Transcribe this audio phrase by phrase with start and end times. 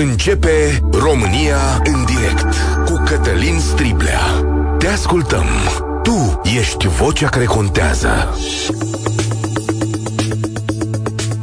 [0.00, 2.54] Începe România în direct
[2.84, 4.20] cu Cătălin Striblea.
[4.78, 5.44] Te ascultăm.
[6.02, 8.08] Tu ești vocea care contează.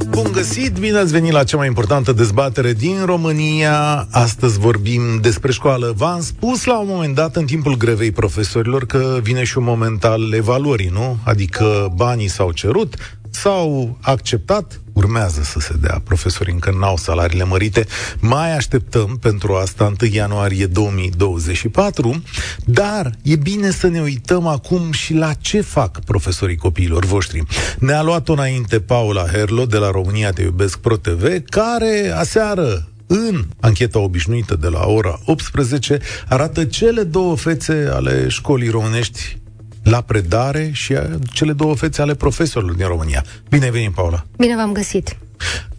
[0.09, 4.07] Bun găsit, bine ați venit la cea mai importantă dezbatere din România.
[4.11, 5.93] Astăzi vorbim despre școală.
[5.95, 10.03] V-am spus la un moment dat, în timpul grevei profesorilor, că vine și un moment
[10.03, 11.17] al evaluării, nu?
[11.23, 16.01] Adică banii s-au cerut, s-au acceptat, urmează să se dea.
[16.03, 17.85] Profesorii încă n-au salariile mărite.
[18.19, 22.23] Mai așteptăm pentru asta 1 ianuarie 2024,
[22.65, 27.43] dar e bine să ne uităm acum și la ce fac profesorii copiilor voștri.
[27.79, 33.45] Ne-a luat-o înainte Paula Herlo de la România Te Iubesc Pro TV, care aseară în
[33.59, 39.37] ancheta obișnuită de la ora 18 arată cele două fețe ale școlii românești
[39.85, 40.95] la predare și
[41.33, 43.23] cele două fețe ale profesorilor din România.
[43.49, 44.25] Bine ai venit, Paula!
[44.37, 45.17] Bine v-am găsit!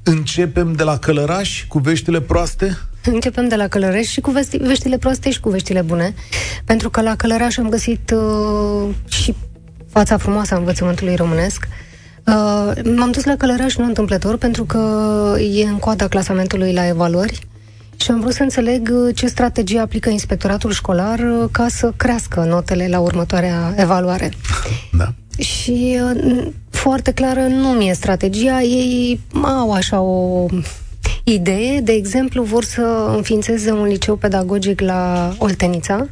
[0.02, 2.78] Începem de la călărași cu veștile proaste?
[3.04, 6.14] Începem de la călărași și cu vesti, veștile proaste și cu veștile bune.
[6.64, 9.34] Pentru că la călărași am găsit uh, și
[9.90, 11.68] fața frumoasă a învățământului românesc.
[12.26, 14.80] Uh, m-am dus la călărași nu întâmplător pentru că
[15.54, 17.46] e în coada clasamentului la evaluări
[17.96, 22.40] și am vrut să înțeleg uh, ce strategie aplică inspectoratul școlar uh, ca să crească
[22.40, 24.30] notele la următoarea evaluare.
[24.92, 25.12] Da.
[25.38, 28.60] Și uh, foarte clară nu mi-e strategia.
[28.62, 30.46] Ei au așa o
[31.24, 31.80] idee.
[31.80, 36.06] De exemplu, vor să înființeze un liceu pedagogic la Oltenița,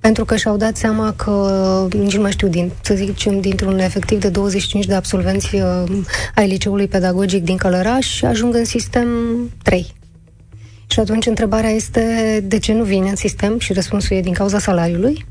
[0.00, 4.20] pentru că și-au dat seama că, nici nu mai știu, din, să zicem, dintr-un efectiv
[4.20, 5.56] de 25 de absolvenți
[6.34, 9.08] ai liceului pedagogic din Călăraș, ajung în sistem
[9.62, 9.94] 3.
[10.86, 14.58] Și atunci întrebarea este de ce nu vine în sistem și răspunsul e din cauza
[14.58, 15.24] salariului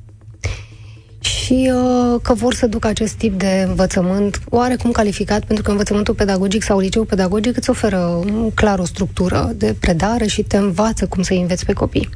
[1.25, 6.13] și uh, că vor să ducă acest tip de învățământ oarecum calificat, pentru că învățământul
[6.13, 8.19] pedagogic sau liceul pedagogic îți oferă
[8.53, 12.09] clar o structură de predare și te învață cum să înveți pe copii.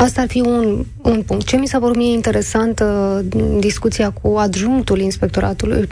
[0.00, 1.46] Asta ar fi un, un punct.
[1.46, 2.82] Ce mi s-a părut mie interesant
[3.58, 5.86] discuția cu adjunctul inspectoratului,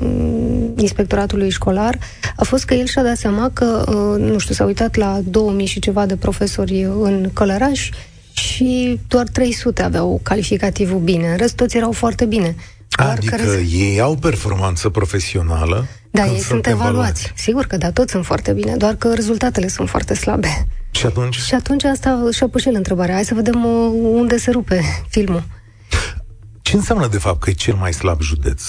[0.76, 1.98] inspectoratului școlar
[2.36, 5.66] a fost că el și-a dat seama că, uh, nu știu, s-a uitat la 2000
[5.66, 7.90] și ceva de profesori în Călăraș
[8.32, 11.28] și doar 300 aveau calificativul bine.
[11.28, 12.54] În rest, toți erau foarte bine.
[12.96, 13.66] Adică care...
[13.70, 16.88] ei au performanță profesională Da, ei sunt evaluați.
[16.88, 17.32] evaluați.
[17.34, 20.66] Sigur că da, toți sunt foarte bine, doar că rezultatele sunt foarte slabe.
[20.96, 21.36] Și atunci?
[21.36, 23.14] Și atunci asta și-a pus el întrebarea.
[23.14, 25.42] Hai să vedem uh, unde se rupe filmul.
[26.62, 28.62] Ce înseamnă, de fapt, că e cel mai slab județ?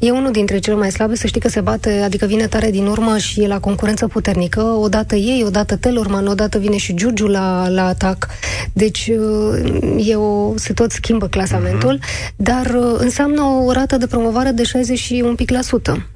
[0.00, 2.86] E unul dintre cele mai slabe, să știi că se bate, adică vine tare din
[2.86, 4.62] urmă și e la concurență puternică.
[4.62, 8.28] Odată ei, odată Telorman, odată vine și Giurgiu la, la atac.
[8.72, 12.36] Deci uh, e o, se tot schimbă clasamentul, uh-huh.
[12.36, 16.06] dar uh, înseamnă o rată de promovare de 60 și un pic la sută.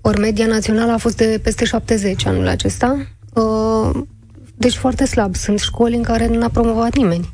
[0.00, 3.06] Ori media națională a fost de peste 70 anul acesta.
[4.60, 5.34] Deci foarte slab.
[5.34, 7.30] Sunt școli în care nu a promovat nimeni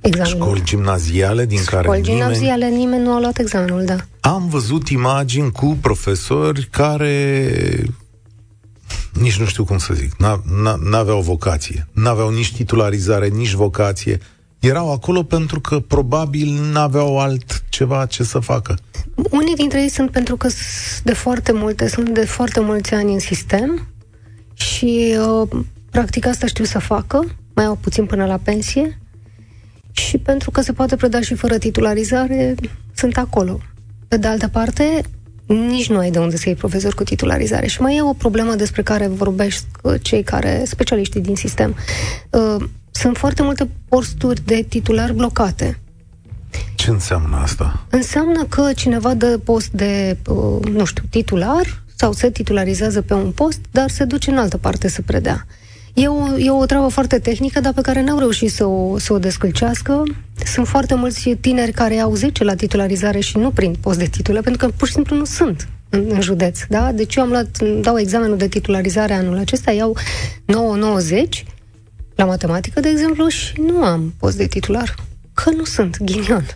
[0.00, 0.46] examenul.
[0.46, 2.84] Școli gimnaziale din Școli care gimnaziale, nimeni...
[2.84, 3.96] nimeni nu a luat examenul, da.
[4.20, 7.54] Am văzut imagini cu profesori care
[9.12, 10.16] nici nu știu cum să zic,
[10.90, 14.18] n-aveau vocație, n-aveau nici titularizare, nici vocație.
[14.58, 18.76] Erau acolo pentru că probabil n-aveau alt ceva ce să facă.
[19.30, 20.48] Unii dintre ei sunt pentru că
[21.02, 23.88] de foarte multe, sunt de foarte mulți ani în sistem
[24.54, 25.48] și uh,
[25.92, 28.98] practic asta știu să facă, mai au puțin până la pensie
[29.90, 32.54] și pentru că se poate preda și fără titularizare,
[32.94, 33.60] sunt acolo.
[34.08, 35.00] Pe de altă parte,
[35.46, 37.66] nici nu ai de unde să iei profesor cu titularizare.
[37.66, 39.64] Și mai e o problemă despre care vorbești
[40.02, 41.74] cei care, specialiștii din sistem.
[42.30, 45.78] Uh, sunt foarte multe posturi de titular blocate.
[46.74, 47.86] Ce înseamnă asta?
[47.90, 53.30] Înseamnă că cineva dă post de, uh, nu știu, titular sau se titularizează pe un
[53.30, 55.46] post, dar se duce în altă parte să predea.
[55.94, 59.12] E o, e o treabă foarte tehnică, dar pe care n-au reușit să o, să
[59.12, 60.02] o descălcească.
[60.44, 64.40] Sunt foarte mulți tineri care au 10 la titularizare și nu prind post de titulă,
[64.40, 66.60] pentru că pur și simplu nu sunt în, în județ.
[66.68, 66.92] Da?
[66.92, 69.96] Deci eu am luat, dau examenul de titularizare anul acesta, iau
[71.38, 71.44] 9-90
[72.14, 74.94] la matematică, de exemplu, și nu am post de titular.
[75.34, 76.46] Că nu sunt, ghinion.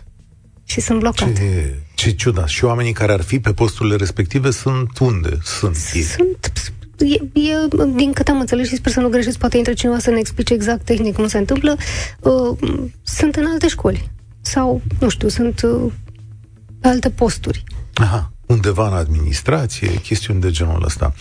[0.63, 1.33] Și sunt blocat.
[1.33, 2.47] Ce, ce ciudat.
[2.47, 5.37] Și oamenii care ar fi pe posturile respective sunt unde?
[5.43, 9.73] Sunt Sunt e, e, din câte am înțeles și sper să nu greșesc, poate intre
[9.73, 11.77] cineva să ne explice exact tehnic cum se întâmplă,
[12.19, 12.57] uh,
[13.03, 14.11] sunt în alte școli.
[14.41, 15.91] Sau, nu știu, sunt uh,
[16.79, 17.63] pe alte posturi.
[17.93, 21.13] Aha, undeva în administrație, chestiuni de genul ăsta.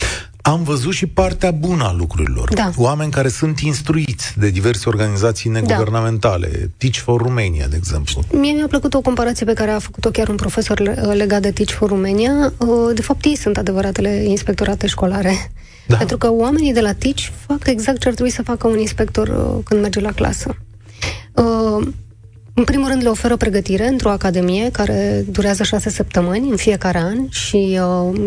[0.46, 2.54] Am văzut și partea bună a lucrurilor.
[2.54, 2.70] Da.
[2.76, 5.60] Oameni care sunt instruiți de diverse organizații da.
[5.60, 6.66] neguvernamentale, da.
[6.76, 8.22] Teach for Romania, de exemplu.
[8.32, 10.81] Mie mi-a plăcut o comparație pe care a făcut-o chiar un profesor
[11.14, 12.52] legat de Teach for Romania.
[12.58, 15.50] Uh, de fapt, ei sunt adevăratele inspectorate școlare
[15.87, 15.96] Da.
[15.96, 19.28] Pentru că oamenii de la TICI fac exact ce ar trebui să facă un inspector
[19.28, 20.56] uh, când merge la clasă.
[21.32, 21.87] Uh,
[22.54, 27.28] în primul rând le oferă pregătire într-o academie care durează șase săptămâni în fiecare an
[27.28, 28.19] și uh,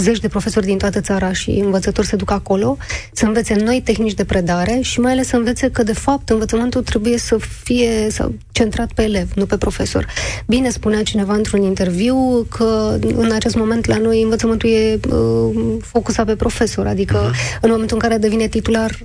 [0.00, 2.76] zeci de profesori din toată țara și învățători se duc acolo
[3.12, 6.82] să învețe noi tehnici de predare și mai ales să învețe că, de fapt, învățământul
[6.82, 10.06] trebuie să fie să, centrat pe elev, nu pe profesor.
[10.46, 16.26] Bine spunea cineva într-un interviu că în acest moment la noi învățământul e uh, focusat
[16.26, 17.60] pe profesor, adică uh-huh.
[17.60, 18.98] în momentul în care devine titular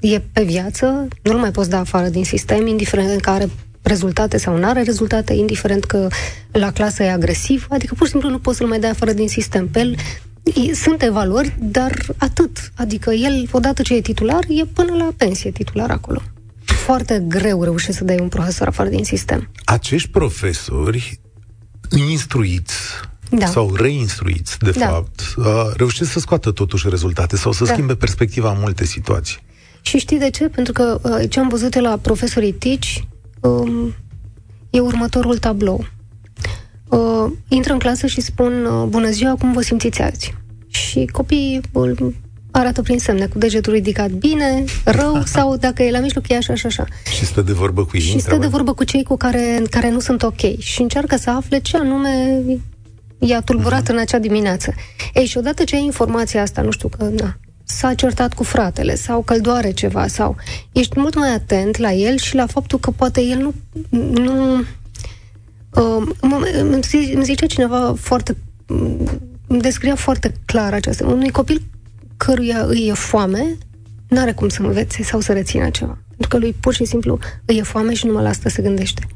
[0.00, 3.48] e pe viață, nu mai poți da afară din sistem, indiferent în care
[3.86, 6.08] rezultate sau nu are rezultate, indiferent că
[6.52, 9.28] la clasă e agresiv, adică pur și simplu nu poți să-l mai dai afară din
[9.28, 9.68] sistem.
[9.68, 9.96] Pe el
[10.74, 12.72] sunt evaluări, dar atât.
[12.74, 16.22] Adică el, odată ce e titular, e până la pensie titular acolo.
[16.64, 19.50] Foarte greu reușești să dai un profesor afară din sistem.
[19.64, 21.20] Acești profesori
[22.10, 22.74] instruiți
[23.30, 23.46] da.
[23.46, 24.86] sau reinstruiți, de da.
[24.86, 25.22] fapt,
[25.76, 27.72] reușesc să scoată totuși rezultate sau să da.
[27.72, 29.38] schimbe perspectiva în multe situații.
[29.80, 30.48] Și știi de ce?
[30.48, 33.04] Pentru că ce am văzut la profesorii tici
[33.40, 33.94] um,
[34.70, 35.84] e următorul tablou.
[36.88, 40.34] Uh, intră în clasă și spun uh, bună ziua, cum vă simțiți azi?
[40.68, 42.14] Și copiii îl
[42.50, 46.54] arată prin semne, cu degetul ridicat bine, rău, sau dacă e la mijloc, e așa
[46.54, 46.84] și așa.
[47.16, 48.00] Și stă de vorbă cu ei.
[48.00, 50.58] Și stă de vorbă cu cei cu care, care nu sunt ok.
[50.58, 52.42] Și încearcă să afle ce anume
[53.18, 53.92] i-a tulburat uh-huh.
[53.92, 54.74] în acea dimineață.
[55.14, 57.36] Ei, și odată ce ai informația asta, nu știu că, na,
[57.66, 60.36] s-a certat cu fratele sau că îl doare ceva sau
[60.72, 63.54] ești mult mai atent la el și la faptul că poate el nu,
[63.98, 64.58] nu
[65.74, 66.08] uh,
[67.14, 68.36] îmi zicea cineva foarte
[69.46, 71.06] îmi descria foarte clar aceasta.
[71.06, 71.62] Unui copil
[72.16, 73.58] căruia îi e foame,
[74.08, 75.98] n-are cum să învețe sau să rețină ceva.
[76.08, 79.06] Pentru că lui pur și simplu îi e foame și numai la asta se gândește.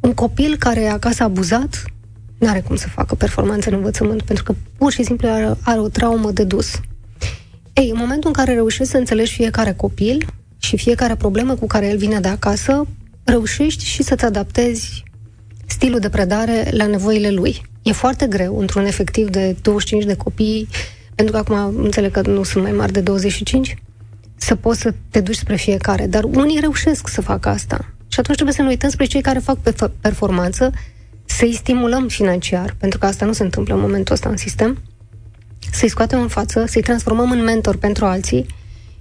[0.00, 1.84] Un copil care e acasă abuzat,
[2.38, 5.88] n-are cum să facă performanță în învățământ, pentru că pur și simplu are, are o
[5.88, 6.80] traumă de dus.
[7.80, 10.26] Ei, în momentul în care reușești să înțelegi fiecare copil
[10.58, 12.86] și fiecare problemă cu care el vine de acasă,
[13.24, 15.02] reușești și să-ți adaptezi
[15.66, 17.62] stilul de predare la nevoile lui.
[17.82, 20.68] E foarte greu într-un efectiv de 25 de copii,
[21.14, 23.76] pentru că acum înțeleg că nu sunt mai mari de 25,
[24.36, 26.06] să poți să te duci spre fiecare.
[26.06, 27.92] Dar unii reușesc să facă asta.
[28.08, 30.70] Și atunci trebuie să ne uităm spre cei care fac pe performanță,
[31.24, 34.78] să-i stimulăm financiar, pentru că asta nu se întâmplă în momentul ăsta în sistem,
[35.72, 38.46] să-i scoatem în față, să-i transformăm în mentor pentru alții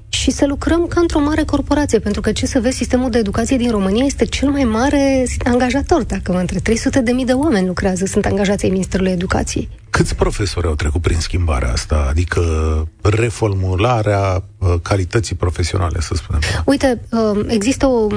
[0.10, 3.58] și să lucrăm ca într-o mare corporație, pentru că ce să vezi, sistemul de educație
[3.58, 8.06] din România este cel mai mare angajator, dacă între 300 de mii de oameni lucrează,
[8.06, 9.70] sunt angajații Ministerului Educației.
[9.90, 12.42] Câți profesori au trecut prin schimbarea asta, adică
[13.02, 16.42] reformularea uh, calității profesionale, să spunem?
[16.66, 18.08] Uite, uh, există o,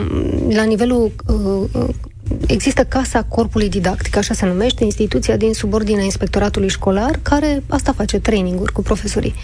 [0.49, 1.89] la nivelul uh,
[2.49, 8.19] există Casa Corpului Didactic, așa se numește, instituția din subordinea inspectoratului școlar, care asta face
[8.19, 9.35] traininguri cu profesorii.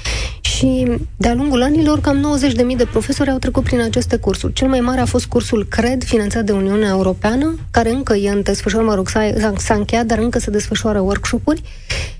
[0.40, 0.86] Și
[1.16, 2.38] de-a lungul anilor, cam
[2.70, 4.52] 90.000 de profesori au trecut prin aceste cursuri.
[4.52, 8.42] Cel mai mare a fost cursul CRED, finanțat de Uniunea Europeană, care încă e în
[8.42, 11.62] desfășurare, mă rog, s-a, s-a încheiat, dar încă se desfășoară workshop-uri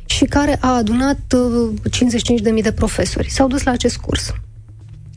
[0.05, 3.31] și care a adunat 55.000 uh, de profesori.
[3.31, 4.33] S-au dus la acest curs.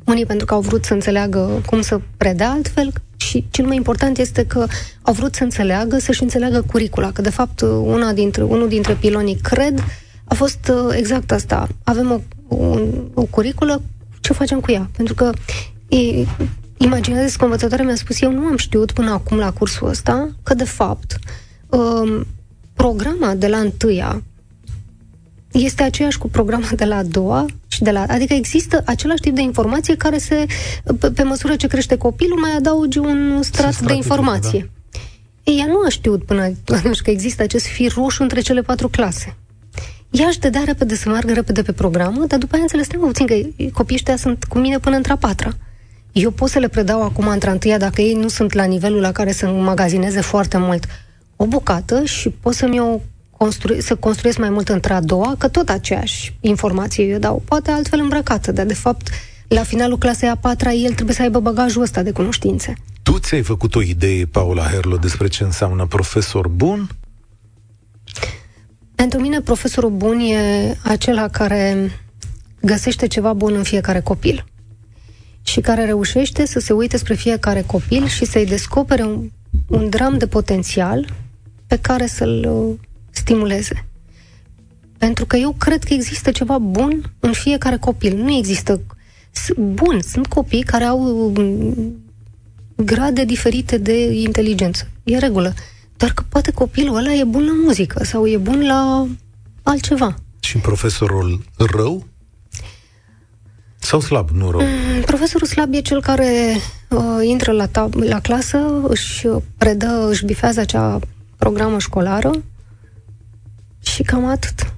[0.06, 2.92] Unii pentru că au vrut să înțeleagă cum să predea altfel
[3.28, 4.66] și cel mai important este că
[5.02, 9.36] au vrut să înțeleagă, să-și înțeleagă curicula, că de fapt una dintre, unul dintre pilonii
[9.36, 9.84] cred
[10.24, 11.68] a fost uh, exact asta.
[11.84, 12.78] Avem o, o,
[13.14, 13.82] o curiculă,
[14.20, 14.90] ce facem cu ea?
[14.98, 15.32] Pentru că
[15.88, 16.26] e,
[16.78, 20.54] imaginez că învățătoarea mi-a spus, eu nu am știut până acum la cursul ăsta că
[20.54, 21.18] de fapt
[21.70, 22.26] um,
[22.74, 24.24] programa de la întâia
[25.52, 27.46] este aceeași cu programa de la a doua
[27.78, 28.06] și de la...
[28.08, 30.46] Adică există același tip de informație care se,
[31.00, 34.70] pe, pe măsură ce crește copilul, mai adaugi un strat de informație.
[34.92, 35.00] Da.
[35.52, 38.90] Ei, ea nu a știut până atunci că există acest fir roșu între cele patru
[38.90, 39.36] clase.
[40.10, 43.36] Ea își dădea repede să meargă repede pe programă, dar după aia înțeles, puțin că
[43.74, 45.52] copiii ăștia sunt cu mine până într-a patra.
[46.12, 49.12] Eu pot să le predau acum într-a întâia dacă ei nu sunt la nivelul la
[49.12, 50.86] care să magazineze foarte mult
[51.36, 53.00] o bucată și pot să-mi o
[53.38, 58.00] construi, să construiesc mai mult într-a doua, că tot aceeași informație eu dau, poate altfel
[58.00, 59.10] îmbrăcată, dar de fapt
[59.48, 62.74] la finalul clasei a patra el trebuie să aibă bagajul ăsta de cunoștințe.
[63.04, 66.90] Tu ți-ai făcut o idee, Paula Herlo, despre ce înseamnă profesor bun?
[68.96, 71.92] Pentru mine profesorul bun e acela care
[72.62, 74.46] găsește ceva bun în fiecare copil
[75.42, 79.30] și care reușește să se uite spre fiecare copil și să-i descopere un,
[79.68, 81.08] un dram de potențial
[81.68, 82.78] pe care să-l
[83.18, 83.86] stimuleze.
[84.98, 88.18] Pentru că eu cred că există ceva bun în fiecare copil.
[88.18, 88.82] Nu există...
[89.58, 91.96] Bun, sunt copii care au mm,
[92.76, 94.88] grade diferite de inteligență.
[95.04, 95.54] E regulă.
[95.98, 99.08] Dar că poate copilul ăla e bun la muzică sau e bun la
[99.64, 100.16] altceva.
[100.40, 102.08] Și profesorul rău?
[103.80, 104.62] Sau slab, nu rău?
[104.62, 106.56] Mm, profesorul slab e cel care
[106.90, 111.00] uh, intră la, tab- la clasă, își predă, își bifează acea
[111.38, 112.32] programă școlară
[113.80, 114.74] și cam atât.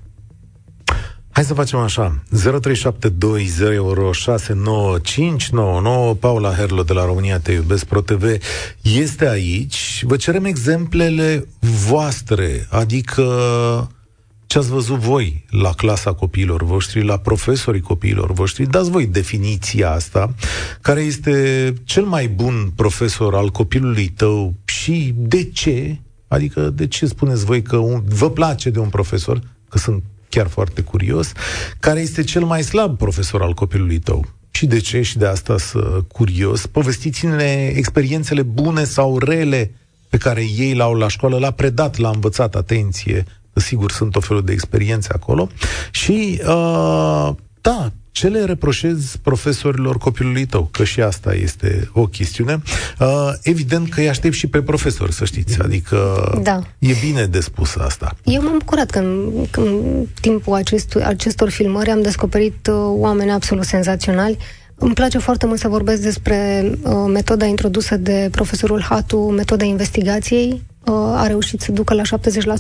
[1.32, 2.24] Hai să facem așa.
[2.36, 2.42] 0372069599
[6.20, 8.24] Paula Herlo de la România Te Iubesc Pro TV
[8.82, 10.04] este aici.
[10.08, 13.24] Vă cerem exemplele voastre, adică
[14.50, 18.70] ce ați văzut voi la clasa copiilor voștri, la profesorii copiilor voștri.
[18.70, 20.34] Dați voi definiția asta,
[20.82, 26.00] care este cel mai bun profesor al copilului tău și de ce?
[26.30, 29.42] Adică de ce spuneți voi că un, vă place de un profesor?
[29.70, 31.32] Că sunt chiar foarte curios.
[31.80, 34.26] Care este cel mai slab profesor al copilului tău?
[34.52, 35.02] Și de ce?
[35.02, 35.80] Și de asta să
[36.12, 36.66] curios.
[36.66, 39.72] Povestiți-ne experiențele bune sau rele
[40.10, 44.44] pe care ei l-au la școală, l-a predat, l-a învățat, atenție, sigur sunt o felul
[44.44, 45.50] de experiențe acolo.
[45.92, 47.30] Și, uh,
[47.62, 50.70] da, ce le reproșezi profesorilor copilului tău?
[50.72, 52.62] Că și asta este o chestiune.
[53.00, 53.08] Uh,
[53.42, 55.62] evident că îi aștept și pe profesori, să știți.
[55.62, 55.98] Adică
[56.44, 56.60] da.
[56.80, 58.16] e bine de spus asta.
[58.24, 63.32] Eu m-am bucurat că în, că în timpul acestor, acestor filmări am descoperit uh, oameni
[63.32, 64.38] absolut senzaționali.
[64.76, 70.62] Îmi place foarte mult să vorbesc despre uh, metoda introdusă de profesorul Hatu, metoda investigației.
[70.86, 72.02] Uh, a reușit să ducă la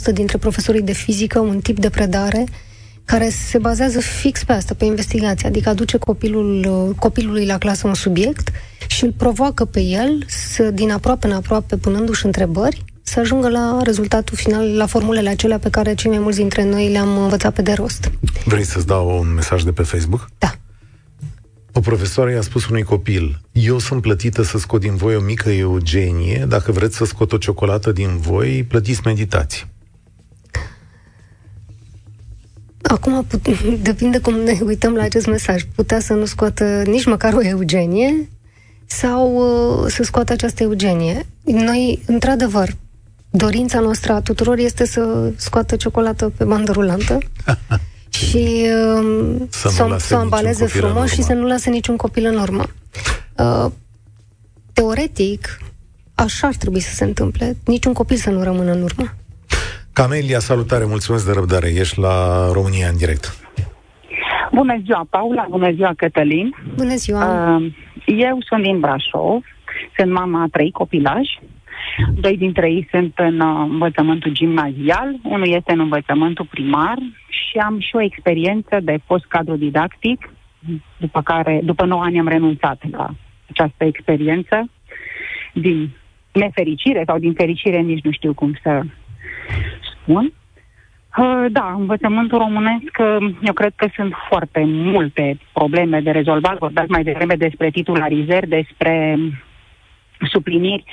[0.09, 2.67] 70% dintre profesorii de fizică un tip de predare uh,
[3.09, 7.93] care se bazează fix pe asta, pe investigație, adică aduce copilul, copilului la clasă un
[7.93, 8.51] subiect
[8.87, 13.79] și îl provoacă pe el să, din aproape în aproape, punându-și întrebări, să ajungă la
[13.83, 17.61] rezultatul final, la formulele acelea pe care cei mai mulți dintre noi le-am învățat pe
[17.61, 18.11] de rost.
[18.45, 20.29] Vrei să-ți dau un mesaj de pe Facebook?
[20.37, 20.51] Da.
[21.73, 25.49] O profesoară i-a spus unui copil, eu sunt plătită să scot din voi o mică
[25.49, 29.77] eugenie, dacă vreți să scot o ciocolată din voi, plătiți meditații.
[32.89, 35.63] Acum put- depinde cum ne uităm la acest mesaj.
[35.75, 38.29] Putea să nu scoată nici măcar o eugenie
[38.85, 41.25] sau uh, să scoată această eugenie.
[41.43, 42.69] Noi, într-adevăr,
[43.29, 47.17] dorința noastră a tuturor este să scoată ciocolată pe bandă rulantă
[48.09, 48.65] și
[48.97, 52.65] uh, să, să, să o ambaleze frumos și să nu lase niciun copil în urmă.
[53.37, 53.71] Uh,
[54.73, 55.59] teoretic,
[56.15, 57.57] așa ar trebui să se întâmple.
[57.65, 59.13] Niciun copil să nu rămână în urmă.
[59.99, 61.67] Camelia, salutare, mulțumesc de răbdare.
[61.67, 62.15] Ești la
[62.51, 63.25] România în direct.
[64.51, 66.55] Bună ziua, Paula, bună ziua, Cătălin.
[66.75, 67.55] Bună ziua.
[67.55, 67.71] Uh,
[68.05, 69.43] eu sunt din Brașov,
[69.97, 71.39] sunt mama a trei copilași.
[72.13, 76.97] Doi dintre ei sunt în uh, învățământul gimnazial, unul este în învățământul primar
[77.29, 80.29] și am și o experiență de fost cadru didactic,
[80.97, 83.09] după care, după 9 ani am renunțat la
[83.49, 84.69] această experiență
[85.53, 85.89] din
[86.31, 88.81] nefericire sau din fericire, nici nu știu cum să
[90.09, 90.33] spun.
[91.17, 96.57] Uh, da, învățământul românesc, uh, eu cred că sunt foarte multe probleme de rezolvat.
[96.57, 99.17] Vorbeați mai devreme despre titularizări, despre
[100.31, 100.83] supliniri.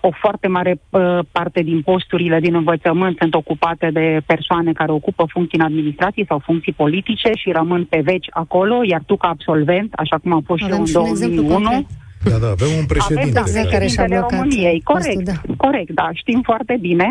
[0.00, 5.24] O foarte mare uh, parte din posturile din învățământ sunt ocupate de persoane care ocupă
[5.28, 9.92] funcții în administrație sau funcții politice și rămân pe veci acolo, iar tu ca absolvent,
[9.92, 11.86] așa cum am fost și eu în 2001,
[12.30, 13.38] da, da, avem un președinte.
[13.38, 14.80] Avem, da, care și-a blocat României.
[14.84, 15.32] Corect, da.
[15.56, 17.08] corect, da, știm foarte bine.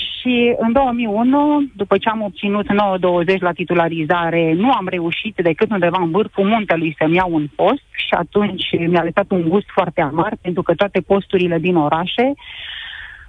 [0.00, 5.98] Și în 2001, după ce am obținut 9-20 la titularizare, nu am reușit decât undeva
[6.00, 10.36] în vârful muntelui să-mi iau un post și atunci mi-a lăsat un gust foarte amar,
[10.40, 12.32] pentru că toate posturile din orașe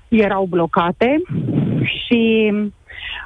[0.08, 1.22] erau blocate
[1.84, 2.52] și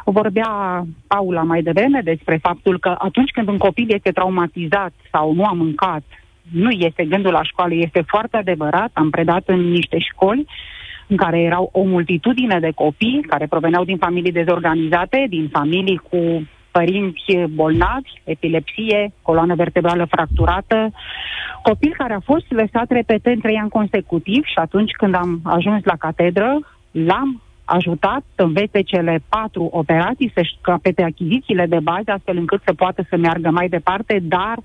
[0.05, 5.45] vorbea Paula mai devreme despre faptul că atunci când un copil este traumatizat sau nu
[5.45, 6.03] a mâncat
[6.51, 8.89] nu este gândul la școală, este foarte adevărat.
[8.93, 10.45] Am predat în niște școli
[11.07, 16.47] în care erau o multitudine de copii care proveneau din familii dezorganizate, din familii cu
[16.71, 20.91] părinți bolnavi, epilepsie, coloană vertebrală fracturată,
[21.63, 25.95] copil care a fost lăsat repetent trei ani consecutiv și atunci când am ajuns la
[25.95, 26.59] catedră,
[26.91, 32.74] l-am ajutat să învețe cele patru operații, să-și capete achizițiile de bază, astfel încât să
[32.74, 34.58] poată să meargă mai departe, dar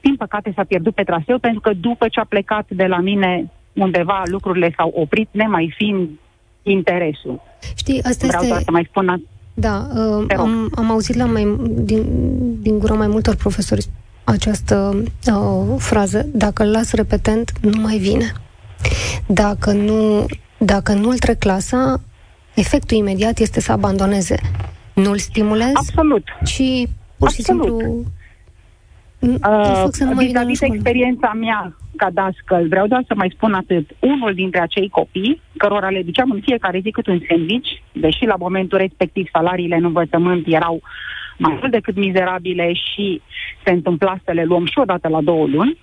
[0.00, 3.50] din păcate s-a pierdut pe traseu pentru că după ce a plecat de la mine
[3.72, 6.08] undeva lucrurile s-au oprit, nemai fiind
[6.62, 7.40] interesul.
[7.76, 8.62] Știi, asta Vreau este...
[8.64, 9.22] să mai spun...
[9.54, 12.04] Da, uh, am, am auzit la mai, din,
[12.62, 13.86] din gura mai multor profesori
[14.24, 15.02] această
[15.32, 16.26] uh, frază.
[16.32, 18.32] Dacă îl las repetent, nu mai vine.
[19.26, 20.26] Dacă nu,
[20.58, 22.00] dacă nu-l trec clasa,
[22.56, 24.36] efectul imediat este să abandoneze.
[24.94, 26.24] Nu-l stimulez, Absolut.
[26.44, 27.80] Și pur și Absolut.
[27.80, 28.04] simplu
[29.20, 29.84] Uh,
[30.16, 33.90] vis-a-vis de experiența mea ca dascăl, vreau doar să mai spun atât.
[33.98, 38.34] Unul dintre acei copii, cărora le duceam în fiecare zi cât un sandwich, deși la
[38.38, 40.82] momentul respectiv salariile în învățământ erau
[41.38, 43.20] mai mult decât mizerabile și
[43.64, 45.78] se întâmpla să le luăm și odată la două luni.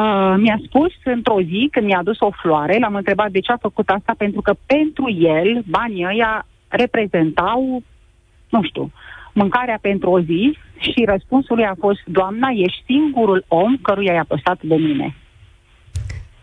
[0.00, 3.56] Uh, mi-a spus într-o zi, când mi-a adus o floare, l-am întrebat de ce a
[3.56, 7.82] făcut asta, pentru că pentru el banii ăia reprezentau,
[8.48, 8.92] nu știu,
[9.32, 14.24] mâncarea pentru o zi și răspunsul lui a fost, Doamna, ești singurul om căruia i-a
[14.28, 15.16] păsat de mine.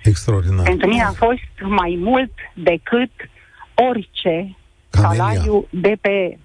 [0.04, 0.64] Extraordinar.
[0.66, 3.12] Pentru mine a fost mai mult decât
[3.90, 4.56] orice
[4.90, 5.24] Camelia.
[5.24, 6.38] salariu de pe...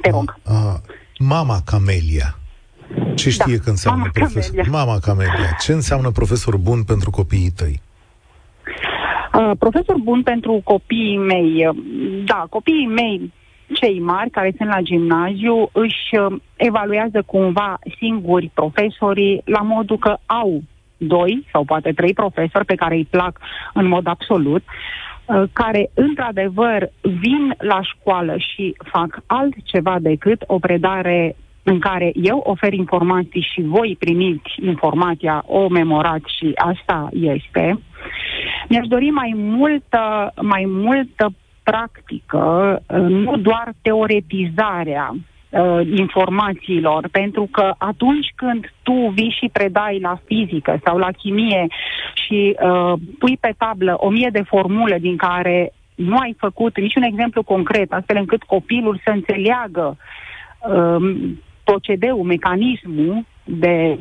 [0.00, 0.38] Te rog.
[0.44, 0.80] A, a,
[1.18, 2.36] mama Camelia.
[3.14, 4.56] Ce da, știe da, că înseamnă mama profesor?
[4.56, 4.84] Camelia.
[4.84, 5.56] Mama Camelia.
[5.60, 7.80] Ce înseamnă profesor bun pentru copiii tăi?
[9.34, 11.68] Uh, profesor bun pentru copiii mei.
[12.24, 13.32] Da, copiii mei
[13.72, 20.16] cei mari care sunt la gimnaziu își uh, evaluează cumva singuri profesorii la modul că
[20.26, 20.62] au
[20.96, 23.38] doi sau poate trei profesori pe care îi plac
[23.74, 31.36] în mod absolut, uh, care într-adevăr vin la școală și fac altceva decât o predare
[31.62, 37.78] în care eu ofer informații și voi primiți informația, o memorați și asta este.
[38.68, 47.74] Mi-aș dori mai multă, mai multă practică, uh, nu doar teoretizarea uh, informațiilor, pentru că
[47.78, 51.66] atunci când tu vii și predai la fizică sau la chimie
[52.14, 57.02] și uh, pui pe tablă o mie de formule din care nu ai făcut niciun
[57.02, 59.96] exemplu concret, astfel încât copilul să înțeleagă
[60.68, 61.30] uh,
[61.64, 63.98] procedeul, mecanismul de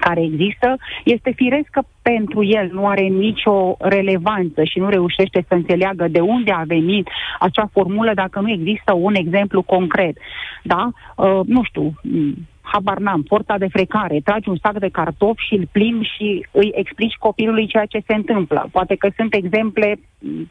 [0.00, 5.54] care există, este firesc că pentru el nu are nicio relevanță și nu reușește să
[5.54, 10.16] înțeleagă de unde a venit acea formulă dacă nu există un exemplu concret.
[10.62, 10.90] Da?
[11.16, 11.92] Uh, nu știu,
[12.72, 16.70] habar n-am, porta de frecare, tragi un sac de cartofi și îl plimbi și îi
[16.74, 18.68] explici copilului ceea ce se întâmplă.
[18.72, 19.98] Poate că sunt exemple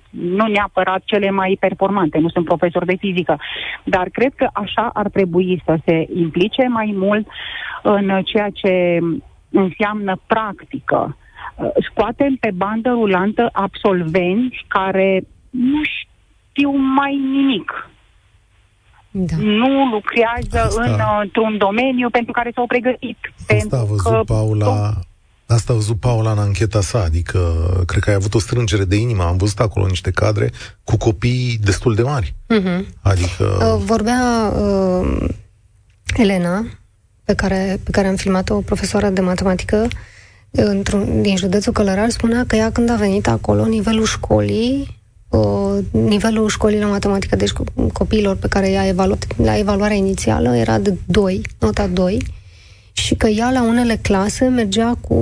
[0.10, 3.40] nu neapărat cele mai performante, nu sunt profesor de fizică,
[3.84, 7.28] dar cred că așa ar trebui să se implice mai mult
[7.82, 9.00] în ceea ce
[9.50, 11.18] înseamnă practică.
[11.56, 17.90] Uh, scoatem pe bandă rulantă absolvenți care nu știu mai nimic.
[19.16, 19.36] Da.
[19.40, 20.84] Nu lucrează Asta...
[20.84, 23.18] în, uh, într-un domeniu pentru care s-au pregătit.
[23.64, 24.94] Asta a văzut că Paula...
[25.46, 27.40] Asta a văzut Paula în ancheta sa, adică
[27.86, 29.24] cred că ai avut o strângere de inimă.
[29.24, 30.52] Am văzut acolo niște cadre
[30.84, 32.36] cu copii destul de mari.
[32.36, 32.86] Uh-huh.
[33.02, 33.44] Adică...
[33.44, 35.30] Uh, vorbea uh,
[36.18, 36.66] Elena,
[37.24, 39.88] pe care, pe care am filmat-o, o profesoară de matematică
[40.52, 45.03] într-un, din județul Călărar, spunea că ea când a venit acolo, nivelul școlii, uh,
[45.92, 47.52] nivelul școlii la matematică, deci
[47.94, 52.22] copiilor pe care i-a evaluat la evaluarea inițială, era de 2, nota 2,
[52.94, 55.14] și că ea la unele clase mergea cu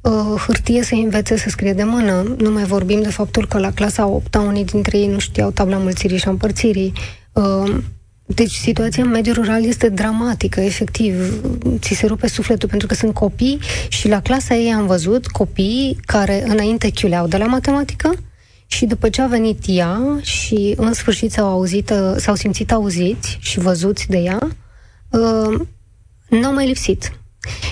[0.00, 2.34] uh, hârtie să învețe să scrie de mână.
[2.38, 5.76] Nu mai vorbim de faptul că la clasa 8 unii dintre ei nu știau tabla
[5.76, 6.92] mulțirii și a împărțirii.
[7.32, 7.74] Uh,
[8.26, 11.42] deci situația în mediul rural este dramatică, efectiv.
[11.78, 15.98] Ți se rupe sufletul pentru că sunt copii și la clasa ei am văzut copii
[16.06, 18.14] care înainte chiuleau de la matematică
[18.74, 23.58] și după ce a venit ea și în sfârșit s-au, auzit, s-au simțit auziți și
[23.58, 24.48] văzuți de ea,
[25.10, 25.60] uh,
[26.28, 27.12] n-au mai lipsit.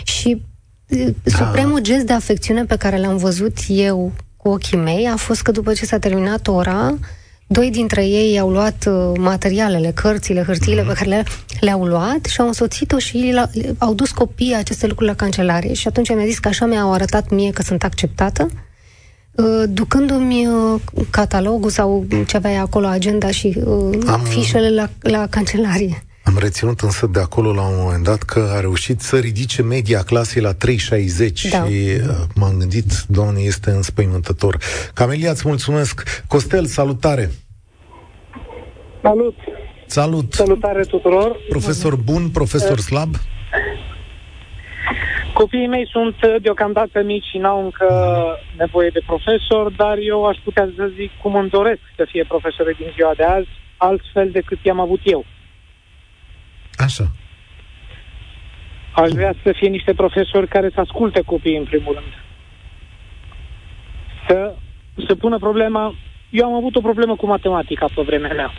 [0.04, 0.42] Și
[0.88, 5.42] uh, supremul gest de afecțiune pe care l-am văzut eu cu ochii mei a fost
[5.42, 6.98] că după ce s-a terminat ora,
[7.46, 11.24] Doi dintre ei au luat uh, materialele, cărțile, hârtiile pe care le,
[11.60, 15.72] le-au luat și au însoțit-o și la, au dus copiii aceste lucruri la cancelarie.
[15.72, 18.58] Și atunci mi-a zis că așa mi-au arătat mie că sunt acceptată, uh,
[19.68, 23.62] ducându-mi uh, catalogul sau ce avea acolo, agenda și
[24.06, 24.20] Am...
[24.20, 26.04] fișele la, la cancelarie.
[26.24, 30.02] Am reținut însă de acolo la un moment dat că a reușit să ridice media
[30.02, 30.56] clasei la 3,60
[31.50, 31.64] da.
[31.64, 34.58] și uh, m-am gândit, doamne, este înspăimântător.
[34.94, 36.02] Camelia, îți mulțumesc.
[36.28, 37.30] Costel, salutare!
[39.02, 39.34] Salut!
[39.86, 40.32] Salut!
[40.32, 41.36] Salutare tuturor!
[41.48, 42.84] Profesor bun, profesor eh.
[42.84, 43.14] slab?
[45.32, 47.88] Copiii mei sunt uh, deocamdată mici și n-au încă
[48.56, 52.76] nevoie de profesor, dar eu aș putea să zic cum îmi doresc să fie profesori
[52.76, 55.24] din ziua de azi, altfel decât i-am avut eu.
[56.76, 57.04] Așa.
[58.94, 62.12] Aș vrea să fie niște profesori care să asculte copiii, în primul rând.
[64.28, 64.54] Să,
[65.06, 65.94] să pună problema...
[66.30, 68.50] Eu am avut o problemă cu matematica pe vremea mea.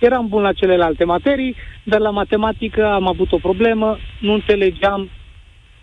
[0.00, 5.10] Eram bun la celelalte materii, dar la matematică am avut o problemă, nu înțelegeam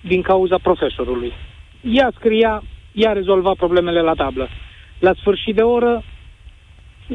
[0.01, 1.33] din cauza profesorului.
[1.81, 4.49] Ea scria, ea rezolva problemele la tablă.
[4.99, 6.03] La sfârșit de oră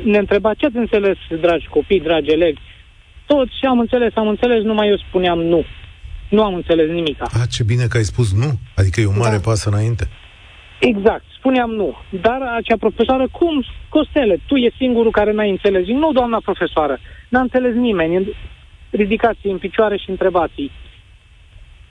[0.05, 2.61] ne întreba ce ați înțeles, dragi copii, dragi elevi,
[3.27, 5.65] tot ce am înțeles, am înțeles, numai eu spuneam nu.
[6.29, 7.23] Nu am înțeles nimic.
[7.23, 8.51] A, ce bine că ai spus nu.
[8.77, 9.41] Adică e un mare da.
[9.41, 10.09] pas înainte.
[10.81, 11.97] Exact, spuneam nu.
[12.21, 15.87] Dar acea profesoară, cum, Costele, tu e singurul care n-ai înțeles.
[15.87, 18.37] Nu, doamna profesoară, N-a înțeles nimeni.
[18.91, 20.71] Ridicați în picioare și întrebați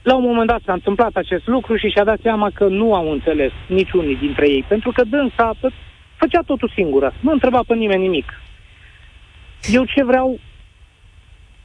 [0.05, 3.11] La un moment dat s-a întâmplat acest lucru și și-a dat seama că nu au
[3.11, 5.53] înțeles niciunii dintre ei, pentru că dânsa
[6.15, 8.41] făcea totul singură, nu întreba pe nimeni nimic.
[9.71, 10.39] Eu ce vreau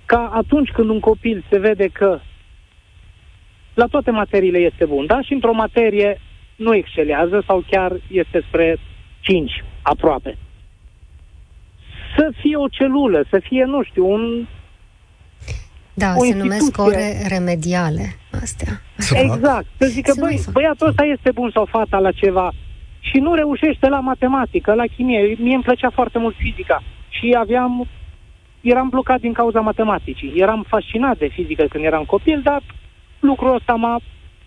[0.05, 2.21] ca atunci când un copil se vede că
[3.75, 5.21] la toate materiile este bun, da?
[5.21, 6.21] Și într-o materie
[6.57, 8.79] nu excelează sau chiar este spre
[9.21, 10.37] 5 aproape.
[12.17, 14.47] Să fie o celulă, să fie, nu știu, un
[16.05, 18.07] da, o se numesc ore remediale
[18.43, 18.73] astea.
[19.13, 19.67] Exact.
[19.79, 22.53] Să zică, băi, băiatul ăsta este bun sau fata la ceva
[23.01, 25.37] și nu reușește la matematică, la chimie.
[25.39, 27.89] Mie îmi plăcea foarte mult fizica și aveam
[28.61, 30.33] eram blocat din cauza matematicii.
[30.37, 32.63] Eram fascinat de fizică când eram copil, dar
[33.21, 34.01] lucrul ăsta m-a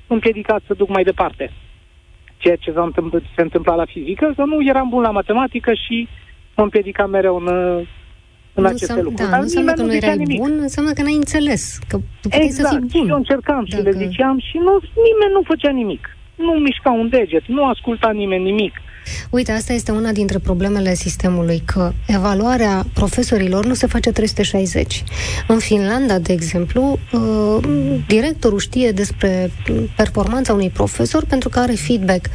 [0.08, 1.52] împiedicat să duc mai departe.
[2.38, 2.74] Ceea ce
[3.36, 6.08] se întâmpla la fizică, că nu eram bun la matematică și
[6.56, 7.48] mă împiedica mereu în,
[8.54, 9.16] în nu aceste lucruri.
[9.16, 10.39] Da, Dar nu înseamnă că nu erai nimic.
[10.39, 12.70] bun, înseamnă că n-ai înțeles, că tu exact.
[12.70, 13.06] să fii bun.
[13.06, 13.82] și eu încercam Dacă...
[13.82, 14.72] și le ziceam și nu,
[15.08, 16.18] nimeni nu făcea nimic.
[16.36, 18.74] Nu mișca un deget, nu asculta nimeni nimic.
[19.30, 25.04] Uite, asta este una dintre problemele sistemului, că evaluarea profesorilor nu se face 360.
[25.48, 27.66] În Finlanda, de exemplu, uh,
[28.08, 29.52] directorul știe despre
[29.96, 32.26] performanța unui profesor pentru că are feedback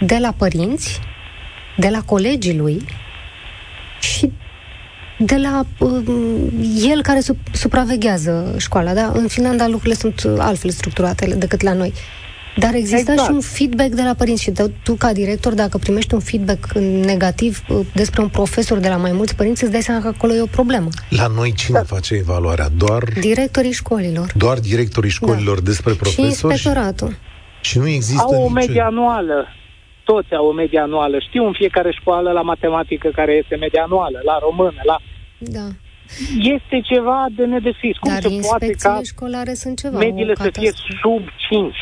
[0.00, 1.00] de la părinți,
[1.76, 2.82] de la colegii lui
[4.00, 4.32] și
[5.18, 6.02] de la uh,
[6.88, 8.94] el care su- supraveghează școala.
[8.94, 9.12] Da?
[9.14, 11.92] În Finlanda lucrurile sunt altfel structurate decât la noi.
[12.56, 13.28] Dar există exact.
[13.28, 16.72] și un feedback de la părinți și tu, ca director, dacă primești un feedback
[17.04, 20.32] negativ uh, despre un profesor de la mai mulți părinți, îți dai seama că acolo
[20.32, 20.88] e o problemă.
[21.08, 21.84] La noi cine da.
[21.84, 22.68] face evaluarea?
[22.76, 23.02] Doar...
[23.20, 24.32] Directorii școlilor.
[24.34, 25.64] Doar directorii școlilor da.
[25.64, 26.22] despre profesori?
[26.22, 27.16] Și inspectoratul.
[27.60, 29.46] Și nu există Au o medie anuală.
[30.04, 31.18] Toți au o medie anuală.
[31.18, 34.96] Știu în fiecare școală la matematică care este media anuală, la română, la...
[35.38, 35.66] Da.
[36.38, 37.96] Este ceva de nedescris.
[37.96, 41.74] Cum Dar se poate ca școlare sunt ceva, mediile să fie sub 5?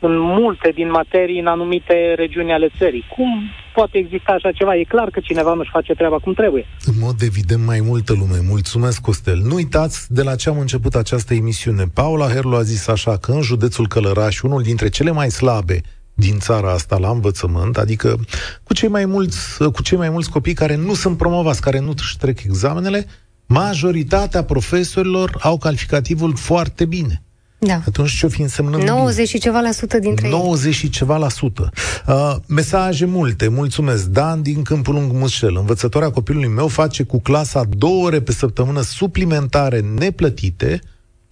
[0.00, 3.04] în multe din materii în anumite regiuni ale țării.
[3.16, 3.42] Cum
[3.74, 4.76] poate exista așa ceva?
[4.76, 6.66] E clar că cineva nu-și face treaba cum trebuie.
[6.84, 8.38] În mod evident, mai multă lume.
[8.48, 9.38] Mulțumesc, Costel.
[9.44, 11.84] Nu uitați de la ce am început această emisiune.
[11.94, 15.80] Paula Herlu a zis așa că în județul Călăraș, unul dintre cele mai slabe
[16.20, 18.20] din țara asta la învățământ, adică
[18.62, 19.38] cu cei mai mulți,
[19.72, 23.06] cu cei mai mulți copii care nu sunt promovați, care nu își trec examenele,
[23.46, 27.22] majoritatea profesorilor au calificativul foarte bine.
[27.58, 27.80] Da.
[27.86, 30.72] Atunci ce-o fi însemnând 90 și ceva la sută dintre 90 ei.
[30.72, 31.70] și ceva la sută.
[32.06, 34.04] Uh, mesaje multe, mulțumesc.
[34.04, 35.56] Dan din Câmpul Lung Mușel.
[35.56, 40.80] Învățătoarea copilului meu face cu clasa două ore pe săptămână suplimentare neplătite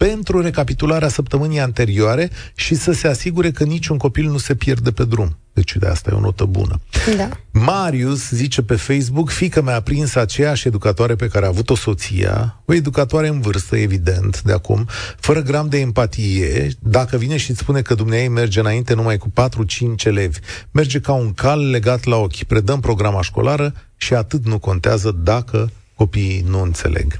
[0.05, 5.05] pentru recapitularea săptămânii anterioare și să se asigure că niciun copil nu se pierde pe
[5.05, 5.37] drum.
[5.53, 6.79] Deci de asta e o notă bună.
[7.17, 7.29] Da.
[7.51, 12.73] Marius zice pe Facebook, fică mi-a prins aceeași educatoare pe care a avut-o soția, o
[12.73, 14.87] educatoare în vârstă, evident, de acum,
[15.19, 19.29] fără gram de empatie, dacă vine și îți spune că dumneai merge înainte numai cu
[19.29, 20.39] 4-5 elevi,
[20.71, 25.69] merge ca un cal legat la ochi, predăm programa școlară și atât nu contează dacă
[25.99, 27.19] copiii nu înțeleg.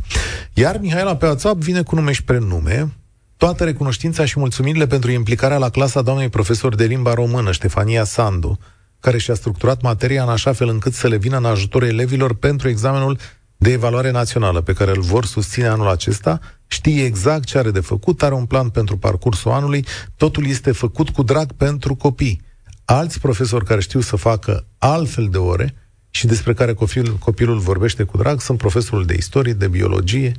[0.54, 2.94] Iar Mihaela pe WhatsApp vine cu nume și prenume,
[3.38, 8.60] toată recunoștința și mulțumirile pentru implicarea la clasa doamnei profesor de limba română, Ștefania Sandu,
[9.00, 12.70] care și-a structurat materia în așa fel încât să le vină în ajutor elevilor pentru
[12.70, 13.18] examenul
[13.58, 17.80] de evaluare națională pe care îl vor susține anul acesta, știe exact ce are de
[17.80, 22.42] făcut, are un plan pentru parcursul anului, totul este făcut cu drag pentru copii.
[22.86, 25.74] Alți profesori care știu să facă altfel de ore
[26.20, 30.32] și despre care copil, copilul vorbește cu drag sunt profesorul de istorie, de biologie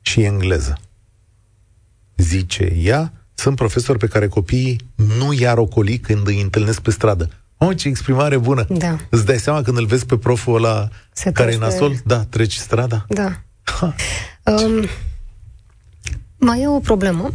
[0.00, 0.78] și engleză
[2.16, 4.80] zice ea, sunt profesori pe care copiii
[5.18, 7.30] nu i-ar ocoli când îi întâlnesc pe stradă.
[7.58, 8.66] O, ce exprimare bună!
[8.68, 8.98] Da.
[9.10, 11.96] Îți dai seama când îl vezi pe proful ăla Se care e nasol?
[12.04, 13.04] Da, treci strada?
[13.08, 13.40] Da.
[14.44, 14.86] Um,
[16.36, 17.30] mai e o problemă,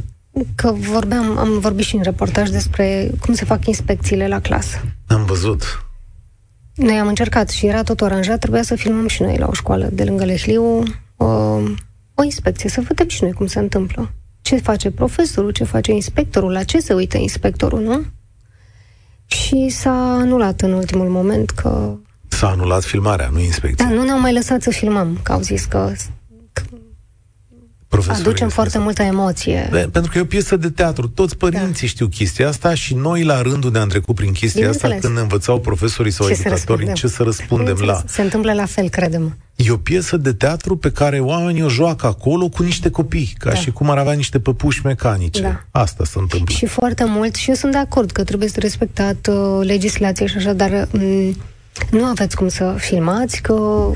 [0.55, 4.81] că vorbeam, am vorbit și în reportaj despre cum se fac inspecțiile la clasă.
[5.07, 5.88] Am văzut.
[6.79, 9.89] Noi am încercat și era tot aranjat, trebuia să filmăm și noi la o școală
[9.91, 10.83] de lângă Lehliu
[11.17, 11.25] o,
[12.13, 16.51] o inspecție, să vedem și noi cum se întâmplă ce face profesorul, ce face inspectorul,
[16.51, 18.05] la ce se uită inspectorul, nu?
[19.25, 21.97] Și s-a anulat în ultimul moment că...
[22.27, 23.85] S-a anulat filmarea, nu inspecția.
[23.85, 25.91] Da, nu ne-au mai lăsat să filmăm, că au zis că
[28.07, 29.69] Aducem foarte multă emoție.
[29.71, 31.07] De, pentru că e o piesă de teatru.
[31.07, 31.87] Toți părinții da.
[31.87, 35.59] știu chestia asta și noi la rândul ne-am trecut prin chestia asta când ne învățau
[35.59, 38.01] profesorii sau ce educatorii ce să răspundem la.
[38.07, 39.37] Se întâmplă la fel, credem.
[39.55, 43.49] E o piesă de teatru pe care oamenii o joacă acolo cu niște copii, ca
[43.49, 43.55] da.
[43.55, 45.41] și cum ar avea niște păpuși mecanice.
[45.41, 45.63] Da.
[45.71, 46.55] Asta se întâmplă.
[46.55, 50.37] Și foarte mult, și eu sunt de acord că trebuie să respectat uh, legislația și
[50.37, 51.35] așa, dar m-
[51.91, 53.89] nu aveți cum să filmați, că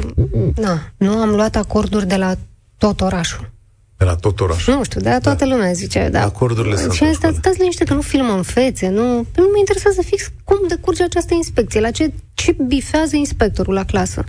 [0.56, 2.36] na, nu am luat acorduri de la
[2.78, 3.53] tot orașul.
[3.98, 4.74] De la tot orașul?
[4.74, 5.52] Nu știu, de la toată da.
[5.52, 6.10] lumea zice.
[6.12, 6.24] Da.
[6.24, 9.14] Acordurile sunt Și asta, stați liniște că nu filmăm fețe, nu...
[9.16, 14.24] Nu mă interesează fix cum decurge această inspecție, la ce, ce bifează inspectorul la clasă.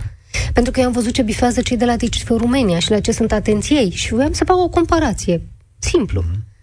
[0.53, 3.11] Pentru că eu am văzut ce bifează cei de la DICF România și la ce
[3.11, 5.41] sunt atenției și voiam să fac o comparație.
[5.79, 6.21] Simplu.
[6.21, 6.53] Mm-hmm.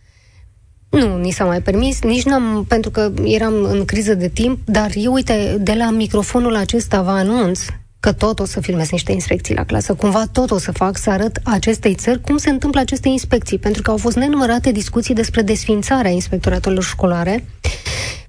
[0.90, 4.90] Nu, ni s-a mai permis, nici n-am, pentru că eram în criză de timp, dar
[4.94, 7.60] eu, uite, de la microfonul acesta vă anunț
[8.02, 11.10] că tot o să filmez niște inspecții la clasă, cumva tot o să fac să
[11.10, 15.42] arăt acestei țări cum se întâmplă aceste inspecții, pentru că au fost nenumărate discuții despre
[15.42, 17.44] desfințarea inspectoratelor școlare,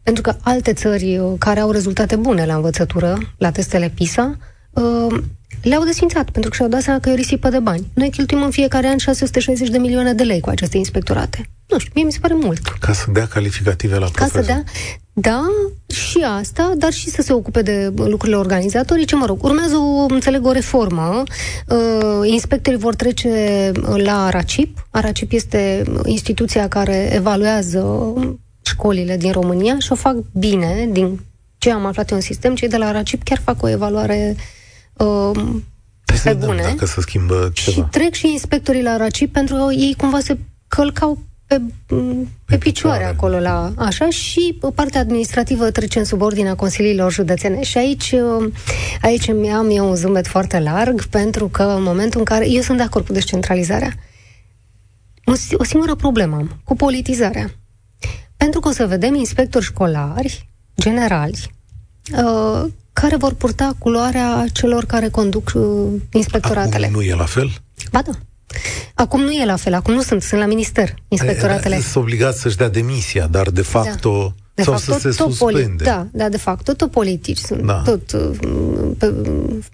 [0.03, 4.37] pentru că alte țări uh, care au rezultate bune la învățătură, la testele PISA,
[4.71, 5.23] uh,
[5.63, 7.87] le-au desfințat, pentru că și-au dat seama că e o risipă de bani.
[7.93, 11.49] Noi cheltuim în fiecare an 660 de milioane de lei cu aceste inspectorate.
[11.67, 12.59] Nu știu, mie mi se pare mult.
[12.79, 14.41] Ca să dea calificative la Ca profesor.
[14.41, 14.63] să dea,
[15.13, 15.45] da,
[15.87, 19.15] și asta, dar și să se ocupe de lucrurile organizatorice.
[19.15, 21.23] Mă rog, urmează, o, înțeleg, o reformă.
[21.67, 24.87] Uh, inspectorii vor trece la RACIP.
[24.91, 28.13] RACIP este instituția care evaluează
[28.65, 31.19] școlile din România și o fac bine, din
[31.57, 32.55] ce am aflat eu în sistem.
[32.55, 34.43] Cei de la RACIP chiar fac o evaluare uh,
[36.23, 36.61] pe bune.
[36.61, 37.75] Dacă se schimbă ceva.
[37.75, 41.95] Și trec și inspectorii la RACIP pentru că ei cumva se călcau pe, pe,
[42.45, 48.15] pe picioare acolo la așa și partea administrativă trece în subordinea consiliilor județene și aici
[49.01, 52.77] aici am eu un zâmbet foarte larg pentru că în momentul în care eu sunt
[52.77, 53.93] de acord cu descentralizarea
[55.25, 57.51] o, o singură problemă am cu politizarea
[58.37, 61.51] pentru că o să vedem inspectori școlari generali
[62.23, 66.85] uh, care vor purta culoarea celor care conduc uh, inspectoratele.
[66.85, 67.51] Acum nu e la fel?
[67.91, 68.11] Ba da.
[68.93, 71.79] Acum nu e la fel, acum nu sunt, sunt la minister, inspectoratele.
[71.79, 74.33] Sunt obligați să-și dea demisia, dar de fapt da.
[74.53, 74.55] O...
[74.55, 75.83] De sau fapt, să tot, se tot suspende.
[75.83, 77.81] Poli- da, da, de fapt, tot, tot politici sunt, da.
[77.85, 78.29] tot uh,
[78.99, 79.13] pe,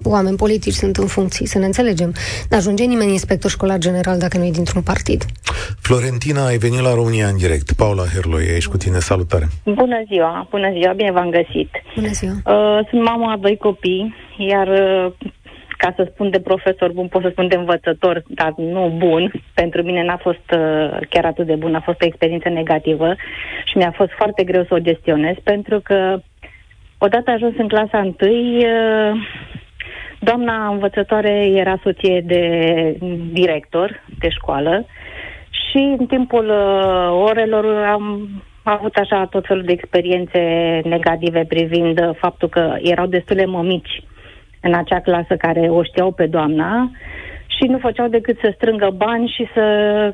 [0.03, 2.13] oameni politici sunt în funcții, să ne înțelegem.
[2.49, 5.25] Nu ajunge nimeni inspector școlar general dacă nu e dintr-un partid.
[5.81, 7.71] Florentina, ai venit la România în direct.
[7.71, 9.47] Paula Herloi, aici cu tine, salutare.
[9.63, 11.69] Bună ziua, bună ziua, bine v-am găsit.
[11.95, 12.31] Bună ziua.
[12.31, 15.13] Uh, sunt mama a doi copii, iar uh,
[15.83, 19.31] ca să spun de profesor bun, pot să spun de învățător, dar nu bun.
[19.53, 23.15] Pentru mine n-a fost uh, chiar atât de bun, a fost o experiență negativă
[23.65, 26.19] și mi-a fost foarte greu să o gestionez, pentru că
[26.97, 29.11] odată ajuns în clasa întâi, uh,
[30.19, 32.43] doamna învățătoare era soție de
[33.31, 34.85] director de școală
[35.49, 38.29] și în timpul uh, orelor am
[38.63, 40.39] avut așa tot felul de experiențe
[40.83, 44.03] negative privind faptul că erau destule mămici
[44.62, 46.91] în acea clasă care o știau pe doamna
[47.60, 49.63] și nu făceau decât să strângă bani și să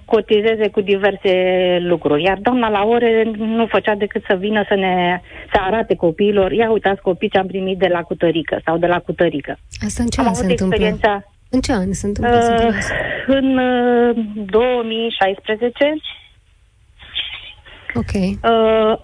[0.06, 1.34] cotizeze cu diverse
[1.80, 2.24] lucruri.
[2.24, 5.22] Iar doamna la ore nu făcea decât să vină să ne
[5.54, 9.00] să arate copiilor, ia uitați copii ce am primit de la cutărică sau de la
[9.00, 9.58] cutărică.
[9.86, 10.76] Asta în ce am an se întâmplă?
[10.76, 12.38] Experiența, în ce an se întâmplă?
[12.68, 12.76] Uh,
[13.28, 15.96] în uh, 2016.
[17.94, 18.14] Ok.
[18.14, 19.00] Uh,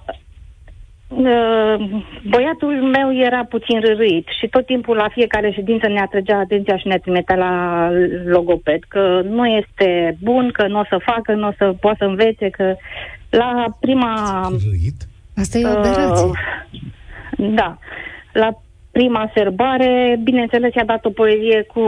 [2.29, 6.87] băiatul meu era puțin rârit și tot timpul la fiecare ședință ne atrăgea atenția și
[6.87, 7.89] ne trimitea la
[8.25, 12.05] logoped că nu este bun, că nu o să facă, nu o să poată să
[12.05, 12.75] învețe, că
[13.29, 14.41] la prima...
[14.69, 15.07] Râit?
[15.35, 16.25] Asta e o aberație.
[16.25, 17.77] Uh, da.
[18.33, 21.81] La prima serbare, bineînțeles, i-a dat o poezie cu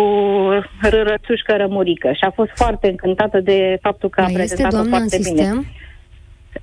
[0.81, 5.21] rărățușcă rămurică și a fost foarte încântată de faptul că Mai a prezentat-o foarte în
[5.23, 5.41] bine.
[5.41, 5.65] Sistem?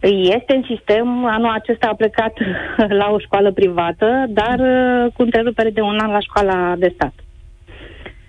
[0.01, 1.25] Este în sistem.
[1.25, 2.33] Anul acesta a plecat
[3.01, 7.13] la o școală privată, dar uh, cu întrerupere de un an la școala de stat.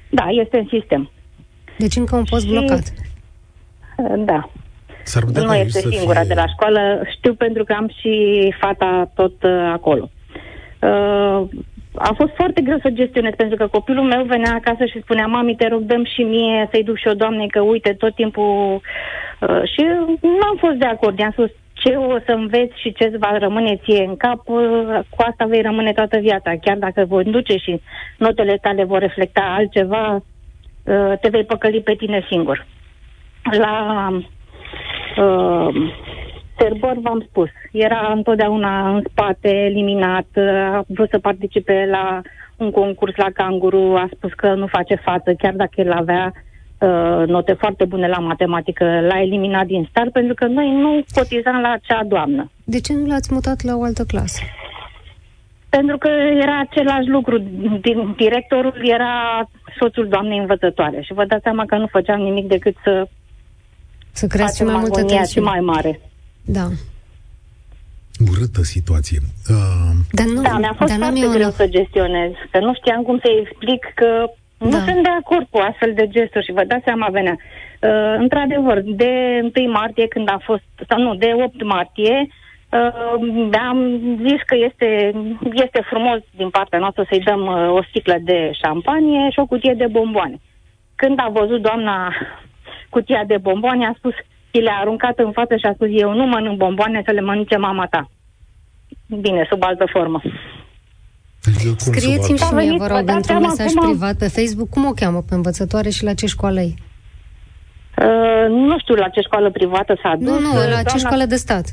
[0.09, 1.11] Da, este în sistem.
[1.77, 2.51] Deci încă un post și...
[2.51, 2.93] blocat.
[3.97, 4.49] Uh, da.
[5.03, 6.27] S-ar putea nu este singura fie...
[6.27, 7.01] de la școală.
[7.17, 10.09] Știu pentru că am și fata tot uh, acolo.
[10.81, 11.47] Uh,
[12.09, 15.55] a fost foarte greu să gestionez, pentru că copilul meu venea acasă și spunea, mami,
[15.55, 18.81] te rog, dăm și mie să-i duc și o doamne, că uite, tot timpul...
[19.39, 19.81] Uh, și
[20.21, 21.19] nu am fost de acord.
[21.19, 25.23] I-am spus, ce o să înveți și ce va rămâne ție în cap, uh, cu
[25.29, 26.51] asta vei rămâne toată viața.
[26.61, 27.81] Chiar dacă voi duce și
[28.17, 32.65] notele tale vor reflecta altceva, uh, te vei păcăli pe tine singur.
[33.57, 34.07] La
[35.17, 35.91] uh,
[36.55, 40.27] Terbor, v-am spus, era întotdeauna în spate, eliminat,
[40.73, 42.21] a vrut să participe la
[42.57, 47.27] un concurs la canguru, a spus că nu face față, chiar dacă el avea uh,
[47.27, 51.71] note foarte bune la matematică, l-a eliminat din start, pentru că noi nu cotizam la
[51.71, 52.51] acea doamnă.
[52.63, 54.41] De ce nu l-ați mutat la o altă clasă?
[55.69, 56.09] Pentru că
[56.41, 57.37] era același lucru.
[58.17, 63.07] Directorul era soțul doamnei învățătoare și vă dați seama că nu făceam nimic decât să
[64.11, 65.25] să creați mai multă tensiune.
[65.25, 65.99] și mai mare.
[66.45, 66.67] Da.
[68.31, 69.19] Urâtă situație.
[69.49, 69.95] Uh...
[70.11, 73.41] Dar nu, da, mi-a fost dar foarte greu să gestionez, că nu știam cum să-i
[73.43, 74.65] explic că da.
[74.65, 77.37] nu sunt de acord cu astfel de gesturi și vă dați seama, venea
[77.81, 82.27] Uh, într-adevăr, de 1 martie, când a fost, sau nu, de 8 martie,
[82.69, 85.11] uh, am zis că este,
[85.53, 89.73] este frumos din partea noastră să-i dăm uh, o sticlă de șampanie și o cutie
[89.73, 90.39] de bomboane.
[90.95, 92.13] Când a văzut doamna
[92.89, 94.13] cutia de bomboane, a spus,
[94.51, 97.57] ți le-a aruncat în față și a spus, eu nu mănânc bomboane, să le mănânce
[97.57, 98.09] mama ta.
[99.07, 100.21] Bine, sub altă formă.
[101.77, 103.89] Scrieți-mi și mie, vă rog, într-un mesaj acum...
[103.89, 106.73] privat pe Facebook, cum o cheamă pe învățătoare și la ce școală e?
[107.97, 110.29] Uh, nu știu la ce școală privată s-a dus.
[110.29, 111.65] Nu, nu, la ce școală de stat.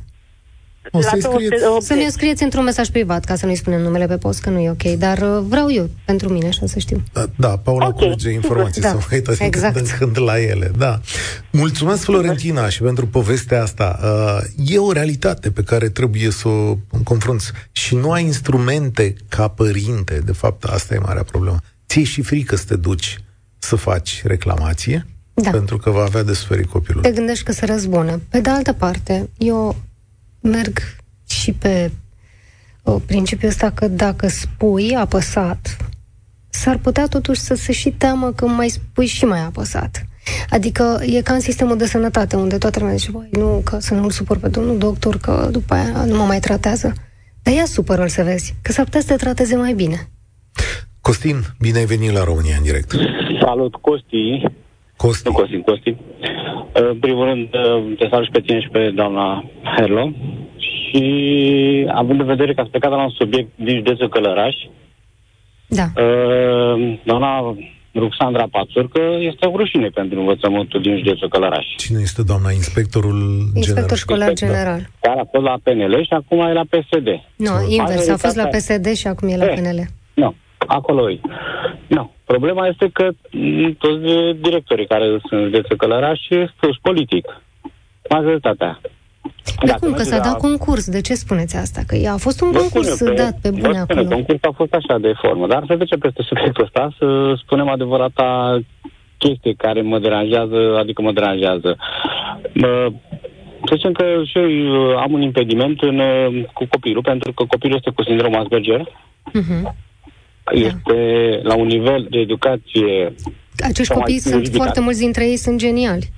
[0.90, 1.62] O să-i scrieți...
[1.80, 4.58] Să mi-o scrieți într-un mesaj privat, ca să nu-i spunem numele pe post, că nu
[4.58, 7.02] e ok, dar uh, vreau eu, pentru mine, așa să știu.
[7.12, 8.06] Da, da Paula okay.
[8.06, 8.88] culege informații, da.
[8.88, 9.74] să vă uitați exact.
[9.74, 10.70] când, când la ele.
[10.76, 11.00] Da.
[11.50, 13.98] Mulțumesc, Florentina, și pentru povestea asta.
[14.02, 19.48] Uh, e o realitate pe care trebuie să o confrunți și nu ai instrumente ca
[19.48, 20.20] părinte.
[20.24, 21.58] De fapt, asta e marea problemă.
[21.86, 23.18] Ție și frică să te duci
[23.58, 25.50] să faci reclamație, da.
[25.50, 27.02] pentru că va avea de suferit copilul.
[27.02, 28.20] Te gândești că se răzbună.
[28.28, 29.76] Pe de altă parte, eu
[30.48, 30.78] merg
[31.28, 31.90] și pe
[32.82, 35.76] o, uh, principiul ăsta că dacă spui apăsat,
[36.48, 40.06] s-ar putea totuși să se și teamă că mai spui și mai apăsat.
[40.50, 43.94] Adică e ca în sistemul de sănătate, unde toată lumea zice, băi, nu, că să
[43.94, 46.92] nu-l supăr pe domnul doctor, că după aia nu mă mai tratează.
[47.42, 50.08] Dar ia supără să vezi, că s-ar putea să te trateze mai bine.
[51.00, 52.94] Costin, bine ai venit la România în direct.
[53.40, 54.44] Salut, Costi.
[55.02, 55.28] Costi.
[55.28, 55.96] Nu Costin, Costi.
[56.72, 57.48] În primul rând,
[57.98, 59.44] te salut și pe tine și pe doamna
[59.76, 60.12] Herlo.
[60.56, 61.04] Și
[61.94, 64.54] având în vedere că ați plecat la un subiect din județul Călăraș,
[65.68, 65.86] da.
[66.02, 67.56] Uh, doamna
[67.94, 71.66] Ruxandra Pațurcă este o rușine pentru învățământul din județul Călăraș.
[71.76, 73.20] Cine este doamna inspectorul
[73.54, 73.96] Inspector general?
[73.96, 74.78] școlar general.
[74.78, 75.08] Da.
[75.08, 77.08] Care a fost la PNL și acum e la PSD.
[77.36, 79.80] Nu, no, invers, a fost la PSD și acum e la e, PNL.
[80.14, 80.34] Nu,
[80.68, 81.20] acolo e.
[81.86, 82.12] Nu.
[82.24, 83.08] Problema este că
[83.78, 84.00] toți
[84.40, 86.20] directorii care sunt în județul Călăraș
[86.60, 87.42] sunt politic.
[88.08, 88.80] Majoritatea.
[89.66, 91.80] Dar cum, că s-a dat concurs, de ce spuneți asta?
[91.86, 94.04] Că a fost un concurs spune, dat pe bune acolo.
[94.04, 98.58] Concursul a fost așa de formă, dar să trece peste subiectul ăsta, să spunem adevărata
[99.18, 101.76] chestie care mă deranjează, adică mă deranjează.
[102.52, 102.92] Mă,
[103.66, 106.00] să zicem că și eu am un impediment în,
[106.52, 108.80] cu copilul, pentru că copilul este cu sindrom Asperger.
[108.80, 109.87] Uh-huh.
[110.52, 111.48] Este da.
[111.48, 113.14] la un nivel de educație...
[113.58, 114.56] Acești copii sunt, ridicat.
[114.56, 116.08] foarte mulți dintre ei sunt geniali.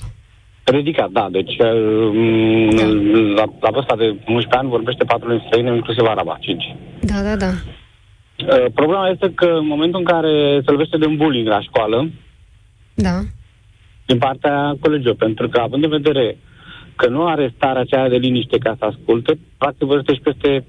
[0.65, 1.29] Ridicat, da.
[1.31, 2.85] Deci uh, da.
[3.35, 6.77] La, la vârsta de 11 ani vorbește patru limbi străine, inclusiv araba, 5.
[7.01, 7.51] Da, da, da.
[7.51, 12.11] Uh, problema este că în momentul în care se lovește de un bullying la școală,
[12.95, 13.21] da.
[14.07, 16.37] din partea colegilor, pentru că având în vedere
[16.97, 20.65] că nu are starea aceea de liniște ca să asculte, practic vorbește și peste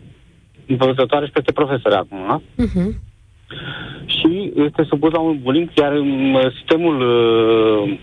[0.68, 2.42] învățătoare și peste profesori acum, da?
[2.66, 3.11] Uh-huh.
[4.06, 7.98] Și este supus la un bullying, iar în sistemul uh,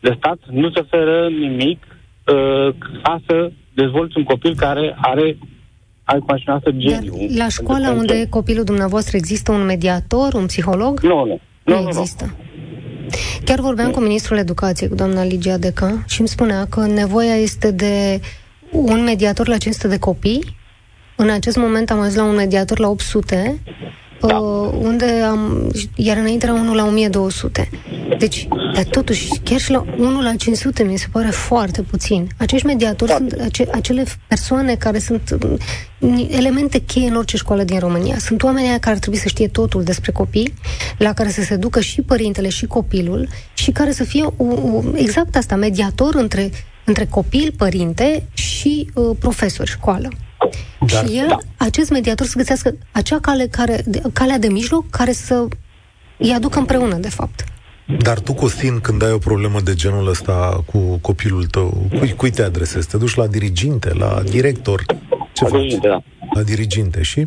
[0.00, 5.38] de stat nu se oferă nimic uh, ca să dezvolți un copil care are
[6.04, 6.34] ai cu
[6.76, 7.12] geniu.
[7.16, 11.00] Dar la școala unde e copilul dumneavoastră există un mediator, un psiholog?
[11.00, 11.40] Nu, nu.
[11.62, 12.24] Nu, nu există.
[12.24, 12.44] Nu.
[13.44, 17.70] Chiar vorbeam cu ministrul educației, cu doamna Ligia Deca, și îmi spunea că nevoia este
[17.70, 18.20] de
[18.70, 20.56] un mediator la 500 de copii.
[21.16, 23.60] În acest moment am ajuns la un mediator la 800
[24.26, 24.38] da.
[24.38, 27.68] uh, unde am, iar înainte era unul la 1200.
[28.18, 32.28] Deci, dar totuși, chiar și la 1 la 500 mi se pare foarte puțin.
[32.36, 33.16] Acești mediatori da.
[33.16, 35.36] sunt ace- acele persoane care sunt
[35.98, 38.18] mm, elemente cheie în orice școală din România.
[38.18, 40.54] Sunt oameni care ar trebui să știe totul despre copii,
[40.98, 44.82] la care să se ducă și părintele și copilul și care să fie o, o,
[44.94, 46.50] exact asta, mediator între,
[46.84, 50.08] între copil, părinte și uh, profesor, școală.
[50.86, 51.36] Dar, și el, da.
[51.56, 55.46] acest mediator să găsească acea cale care, de, calea de mijloc care să
[56.18, 57.44] îi aducă împreună, de fapt.
[57.98, 62.30] Dar tu, Costin, când ai o problemă de genul ăsta cu copilul tău, cui, cui
[62.30, 62.88] te adresezi?
[62.88, 64.84] Te duci la diriginte, la director?
[65.32, 65.58] Ce la faci?
[65.58, 66.02] Diriginte, da.
[66.34, 67.26] La diriginte și?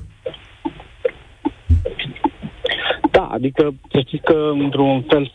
[3.12, 5.32] Da, adică să știți că, într-un fel,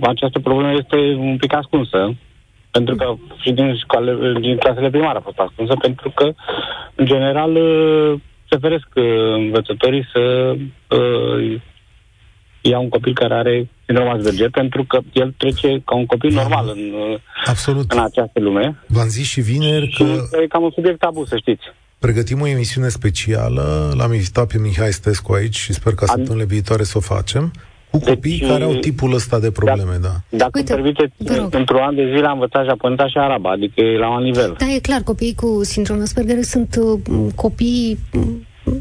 [0.00, 2.16] această problemă este un pic ascunsă.
[2.70, 6.32] Pentru că și din, școale, din clasele primare a fost ascunsă, pentru că,
[6.94, 7.52] în general,
[8.50, 9.04] se feresc uh,
[9.34, 10.54] învățătorii să
[10.88, 11.60] uh,
[12.60, 16.68] ia un copil care are sindrom Asperger, pentru că el trece ca un copil normal
[16.74, 17.92] în, uh, Absolut.
[17.92, 18.78] în această lume.
[18.86, 20.04] V-am zis și vineri că...
[20.42, 21.62] E cam un subiect tabu, să știți.
[21.98, 26.82] Pregătim o emisiune specială, l-am invitat pe Mihai Stescu aici și sper că săptămânile viitoare
[26.82, 27.52] să o facem.
[27.90, 30.08] Cu deci, copii deci, care au tipul ăsta de probleme, da.
[30.08, 30.36] da.
[30.36, 31.14] Dacă Uite, permiteți,
[31.50, 34.54] într-un an de zile am învățat japoneza și araba, adică e la un nivel.
[34.58, 37.00] Da, e clar, copiii cu sindrom Asperger sunt uh,
[37.34, 38.22] copii uh,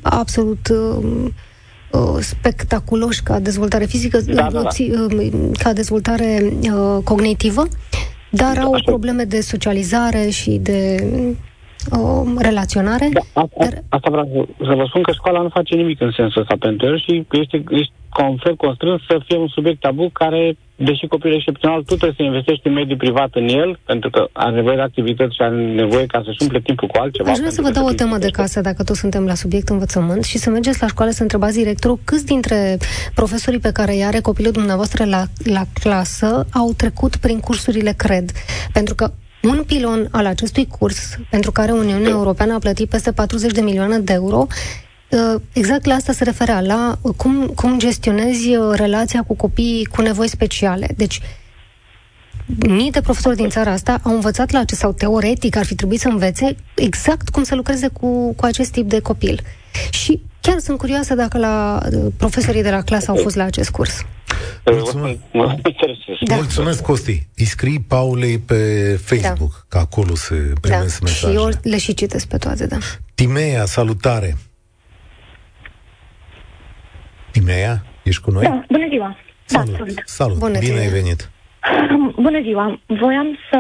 [0.02, 1.06] absolut uh,
[1.92, 4.70] uh, spectaculoși ca dezvoltare fizică, da, da, da.
[5.12, 5.32] Uh,
[5.64, 7.68] ca dezvoltare uh, cognitivă,
[8.32, 8.84] dar au Așa.
[8.86, 11.04] probleme de socializare și de
[11.92, 13.10] o relaționare.
[13.14, 13.84] Da, asta, dar...
[13.90, 17.00] asta vreau să vă spun că școala nu face nimic în sensul ăsta pentru el
[17.00, 18.00] și este, este
[18.44, 22.68] fel constrâns să fie un subiect tabu care, deși copilul excepțional, tu trebuie să investești
[22.68, 26.22] în mediul privat în el, pentru că are nevoie de activități și are nevoie ca
[26.26, 27.32] să-și umple timpul cu altceva.
[27.32, 30.24] Aș vrea să vă dau o temă de casă, dacă toți suntem la subiect învățământ,
[30.24, 32.78] și să mergeți la școală să întrebați directorul câți dintre
[33.14, 38.32] profesorii pe care îi are copilul dumneavoastră la, la clasă au trecut prin cursurile CRED.
[38.74, 39.12] Pentru că
[39.44, 44.00] un pilon al acestui curs, pentru care Uniunea Europeană a plătit peste 40 de milioane
[44.00, 44.48] de euro,
[45.10, 50.02] uh, exact la asta se referea, la cum, cum gestionezi uh, relația cu copiii cu
[50.02, 50.88] nevoi speciale.
[50.98, 51.22] Deci,
[52.68, 56.00] mii de profesori din țara asta au învățat la acest, sau teoretic ar fi trebuit
[56.00, 59.42] să învețe exact cum să lucreze cu, cu acest tip de copil.
[59.90, 63.70] Și chiar sunt curioasă dacă la uh, profesorii de la clasă au fost la acest
[63.70, 64.06] curs.
[64.66, 65.18] Mulțumesc,
[66.24, 66.36] da.
[66.36, 67.28] Mulțumesc Costi.
[67.36, 68.56] Îi scrii Paulei pe
[69.04, 69.66] Facebook, da.
[69.68, 71.06] că acolo se primesc da.
[71.06, 71.34] mesaje.
[71.34, 72.78] Și eu le și citesc pe toate, da.
[73.16, 74.36] Timea, salutare!
[77.32, 78.44] Timea, ești cu noi?
[78.44, 79.18] Da, bună ziua!
[79.48, 79.78] Da, Salut!
[79.78, 80.04] Da, sunt.
[80.06, 80.38] Salut!
[80.38, 80.80] Bună Bine ziua.
[80.80, 81.30] ai venit!
[82.26, 82.80] Bună ziua!
[82.86, 83.58] Voiam să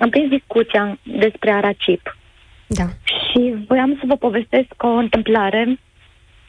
[0.00, 2.16] am prins discuția despre Aracip.
[2.66, 2.84] Da.
[3.08, 5.78] Și voiam să vă povestesc o întâmplare.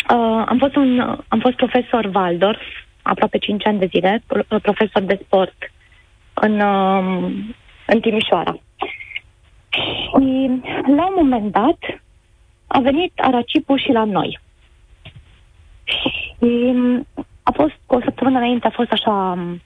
[0.10, 2.62] Uh, am, fost un, am fost profesor Waldorf
[3.02, 4.24] aproape 5 ani de zile,
[4.62, 5.72] profesor de sport
[6.34, 8.54] în, um, în Timișoara.
[9.70, 10.50] Și
[10.96, 11.78] la un moment dat
[12.68, 14.40] a venit Aracipul și la noi.
[15.84, 16.74] Și
[17.44, 19.62] a fost, o săptămână înainte, a fost așa um,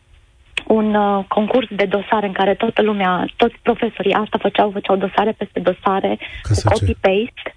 [0.67, 5.31] un uh, concurs de dosare în care toată lumea, toți profesorii asta făceau, făceau dosare
[5.31, 7.55] peste dosare, cu copy-paste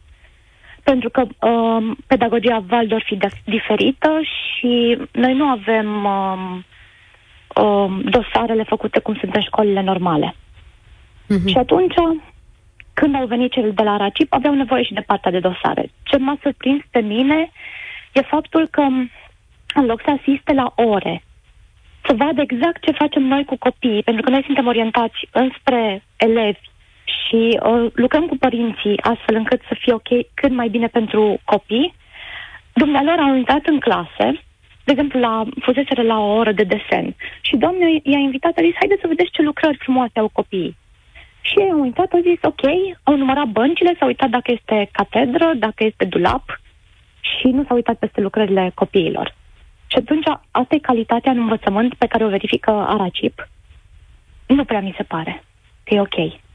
[0.91, 6.65] pentru că um, pedagogia Waldorf e diferită și noi nu avem um,
[7.65, 10.35] um, dosarele făcute cum sunt în școlile normale.
[10.35, 11.47] Uh-huh.
[11.47, 11.95] Și atunci,
[12.93, 15.91] când au venit cei de la RACIP, aveau nevoie și de partea de dosare.
[16.03, 17.51] Ce m-a surprins pe mine
[18.13, 18.83] e faptul că,
[19.75, 21.23] în loc să asiste la ore,
[22.07, 26.69] să vadă exact ce facem noi cu copiii, pentru că noi suntem orientați înspre elevi
[27.17, 31.95] și uh, lucrăm cu părinții astfel încât să fie ok cât mai bine pentru copii.
[32.73, 34.27] Dumnealor au intrat în clase,
[34.85, 38.75] de exemplu, la, fuseseră la o oră de desen și doamna i-a invitat, a zis,
[38.79, 40.77] haideți să vedeți ce lucrări frumoase au copiii.
[41.41, 42.63] Și ei au uitat, au zis, ok,
[43.03, 46.61] au numărat băncile, s-au uitat dacă este catedră, dacă este dulap
[47.21, 49.35] și nu s-au uitat peste lucrările copiilor.
[49.87, 53.49] Și atunci, asta e calitatea în învățământ pe care o verifică Aracip.
[54.47, 55.45] Nu prea mi se pare
[55.85, 56.48] că e ok.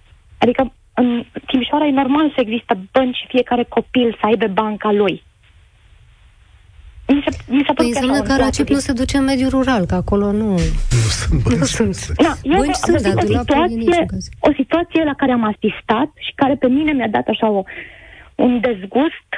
[0.44, 5.24] Adică în Timișoara e normal să există bănci și fiecare copil să aibă banca lui.
[7.08, 9.96] Mi se, mi se păi înseamnă că Aracip nu se duce în mediul rural, că
[9.96, 10.50] acolo nu...
[10.50, 11.58] Nu sunt bănci.
[11.60, 11.96] Nu sunt.
[12.26, 14.06] Da, bănci sunt, dar o situație,
[14.40, 17.64] o situație la care am asistat și care pe mine mi-a dat așa o,
[18.36, 19.30] un dezgust.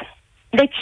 [0.50, 0.80] Deci,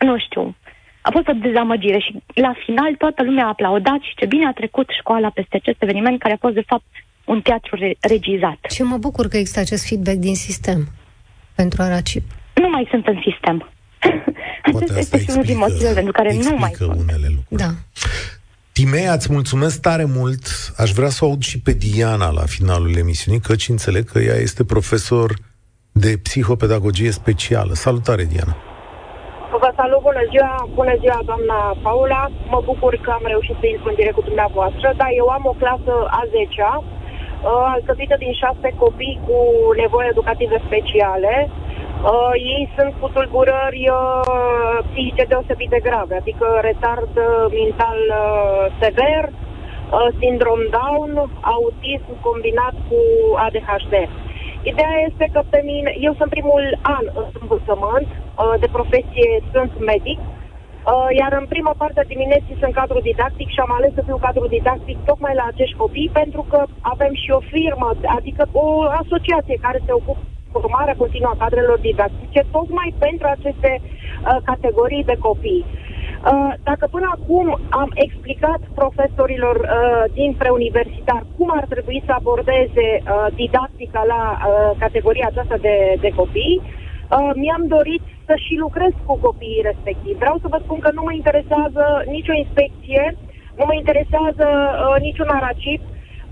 [0.00, 0.56] nu știu,
[1.00, 4.52] a fost o dezamăgire și la final toată lumea a aplaudat și ce bine a
[4.52, 6.90] trecut școala peste acest eveniment care a fost de fapt
[7.24, 8.58] un teatru re- regizat.
[8.74, 10.88] Și mă bucur că există acest feedback din sistem
[11.54, 12.30] pentru Aracip.
[12.54, 13.70] Nu mai sunt în sistem.
[14.70, 16.90] Poate asta este unul din motivele pentru care nu mai sunt.
[16.90, 17.62] unele lucruri.
[17.62, 17.70] Da.
[18.72, 20.42] Timea, îți mulțumesc tare mult.
[20.76, 24.34] Aș vrea să o aud și pe Diana la finalul emisiunii, căci înțeleg că ea
[24.34, 25.34] este profesor
[25.92, 27.72] de psihopedagogie specială.
[27.74, 28.56] Salutare, Diana!
[29.62, 32.22] Vă salut, bună ziua, bună ziua, doamna Paula.
[32.52, 34.86] Mă bucur că am reușit să intru în direct cu dumneavoastră.
[35.00, 37.01] Da, eu am o clasă a 10-a, uh,
[37.74, 39.38] alcătuită din șase copii cu
[39.76, 41.34] nevoi educative speciale.
[41.50, 47.14] Uh, ei sunt cu tulburări uh, psihice deosebit de grave, adică retard
[47.60, 53.00] mental uh, sever, uh, sindrom Down, autism combinat cu
[53.44, 53.94] ADHD.
[54.62, 59.72] Ideea este că pe mine, eu sunt primul an în învățământ, uh, de profesie sunt
[59.92, 60.41] medic, uh,
[61.20, 64.46] iar în prima parte a dimineții sunt cadru didactic și am ales să fiu cadru
[64.46, 68.66] didactic tocmai la acești copii pentru că avem și o firmă, adică o
[69.02, 70.20] asociație care se ocupă
[70.52, 75.64] formarea continuă a cadrelor didactice, tocmai pentru aceste uh, categorii de copii.
[75.64, 77.46] Uh, dacă până acum
[77.82, 84.70] am explicat profesorilor uh, din preuniversitar cum ar trebui să abordeze uh, didactica la uh,
[84.78, 88.02] categoria aceasta de, de copii, uh, mi-am dorit
[88.32, 90.22] să și lucrez cu copiii respectivi.
[90.22, 91.84] Vreau să vă spun că nu mă interesează
[92.16, 93.02] nicio inspecție,
[93.58, 95.82] nu mă interesează uh, niciun aracip,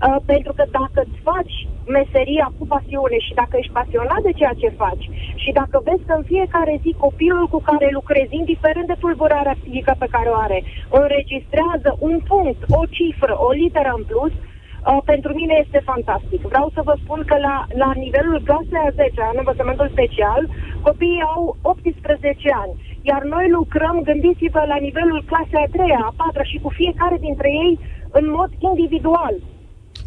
[0.07, 1.55] Uh, pentru că dacă îți faci
[1.97, 5.05] meseria cu pasiune și dacă ești pasionat de ceea ce faci
[5.43, 9.93] și dacă vezi că în fiecare zi copilul cu care lucrezi, indiferent de tulburarea psihică
[9.99, 10.59] pe care o are,
[11.01, 14.50] înregistrează un punct, o cifră, o literă în plus, uh,
[15.05, 16.41] pentru mine este fantastic.
[16.41, 20.41] Vreau să vă spun că la, la nivelul clasei a 10 în învățământul special,
[20.81, 22.73] copiii au 18 ani.
[23.01, 27.49] Iar noi lucrăm, gândiți-vă, la nivelul clasei a 3 a 4 și cu fiecare dintre
[27.65, 27.73] ei
[28.11, 29.35] în mod individual.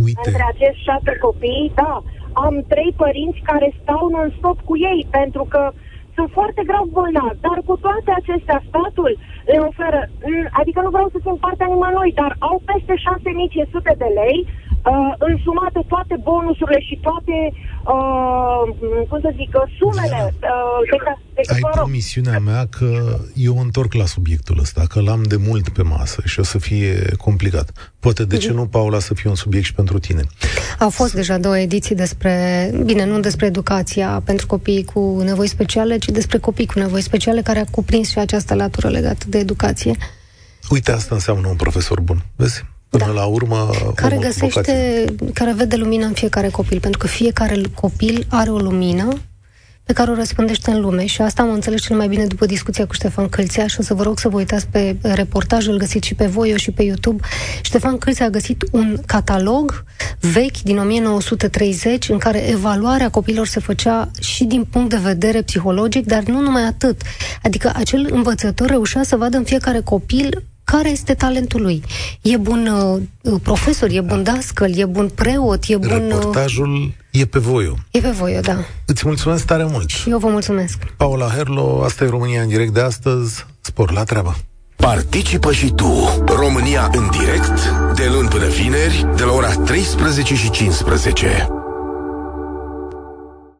[0.05, 0.20] Uite.
[0.25, 2.03] Între acești șase copii, da,
[2.33, 5.62] am trei părinți care stau non-stop cu ei, pentru că
[6.16, 9.12] sunt foarte grav bolnavi, dar cu toate acestea statul
[9.53, 10.01] le oferă,
[10.61, 14.39] adică nu vreau să simt partea nimănui, dar au peste 6500 de lei
[14.91, 17.37] uh, însumate toate bonusurile și toate,
[17.93, 18.62] uh,
[19.09, 20.18] cum să zic, sumele.
[20.24, 20.78] Uh,
[21.35, 25.68] de, de, Ai promisiunea mea că eu întorc la subiectul ăsta, că l-am de mult
[25.68, 27.93] pe masă și o să fie complicat.
[28.01, 28.57] Poate de ce mhm.
[28.57, 30.22] nu, Paula, să fie un subiect și pentru tine?
[30.78, 32.35] Au fost S- deja două ediții despre,
[32.85, 37.43] bine, nu despre educația pentru copii cu nevoi speciale, ci despre copii cu nevoi speciale,
[37.43, 39.97] care a cuprins și această latură legată de educație.
[40.70, 42.22] Uite, asta înseamnă un profesor bun.
[42.37, 42.64] Vezi?
[42.99, 43.20] Până da.
[43.20, 48.51] la urmă, care găsește, care vede lumina în fiecare copil, pentru că fiecare copil are
[48.51, 49.09] o lumină
[49.84, 52.86] pe care o răspândește în lume și asta am înțeles cel mai bine după discuția
[52.86, 56.14] cu Ștefan Câlțea și o să vă rog să vă uitați pe reportajul găsit și
[56.14, 57.24] pe voi și pe YouTube.
[57.62, 59.84] Ștefan Câlțea a găsit un catalog
[60.20, 66.07] vechi din 1930 în care evaluarea copilor se făcea și din punct de vedere psihologic,
[66.07, 67.01] dar nu numai atât.
[67.42, 71.82] Adică acel învățător reușea să vadă în fiecare copil care este talentul lui.
[72.22, 73.02] E bun uh,
[73.32, 75.90] uh profesor, e bun dascăl, e bun preot, e bun...
[75.90, 77.76] Uh, Reportajul e pe voiu.
[77.90, 78.56] E pe voiu, da.
[78.86, 79.88] Îți mulțumesc tare mult.
[79.88, 80.78] Și eu vă mulțumesc.
[80.96, 83.46] Paula Herlo, asta e România în direct de astăzi.
[83.60, 84.36] Spor la treabă.
[84.76, 86.22] Participă și tu.
[86.26, 91.48] România în direct, de luni până vineri, de la ora 13 și 15.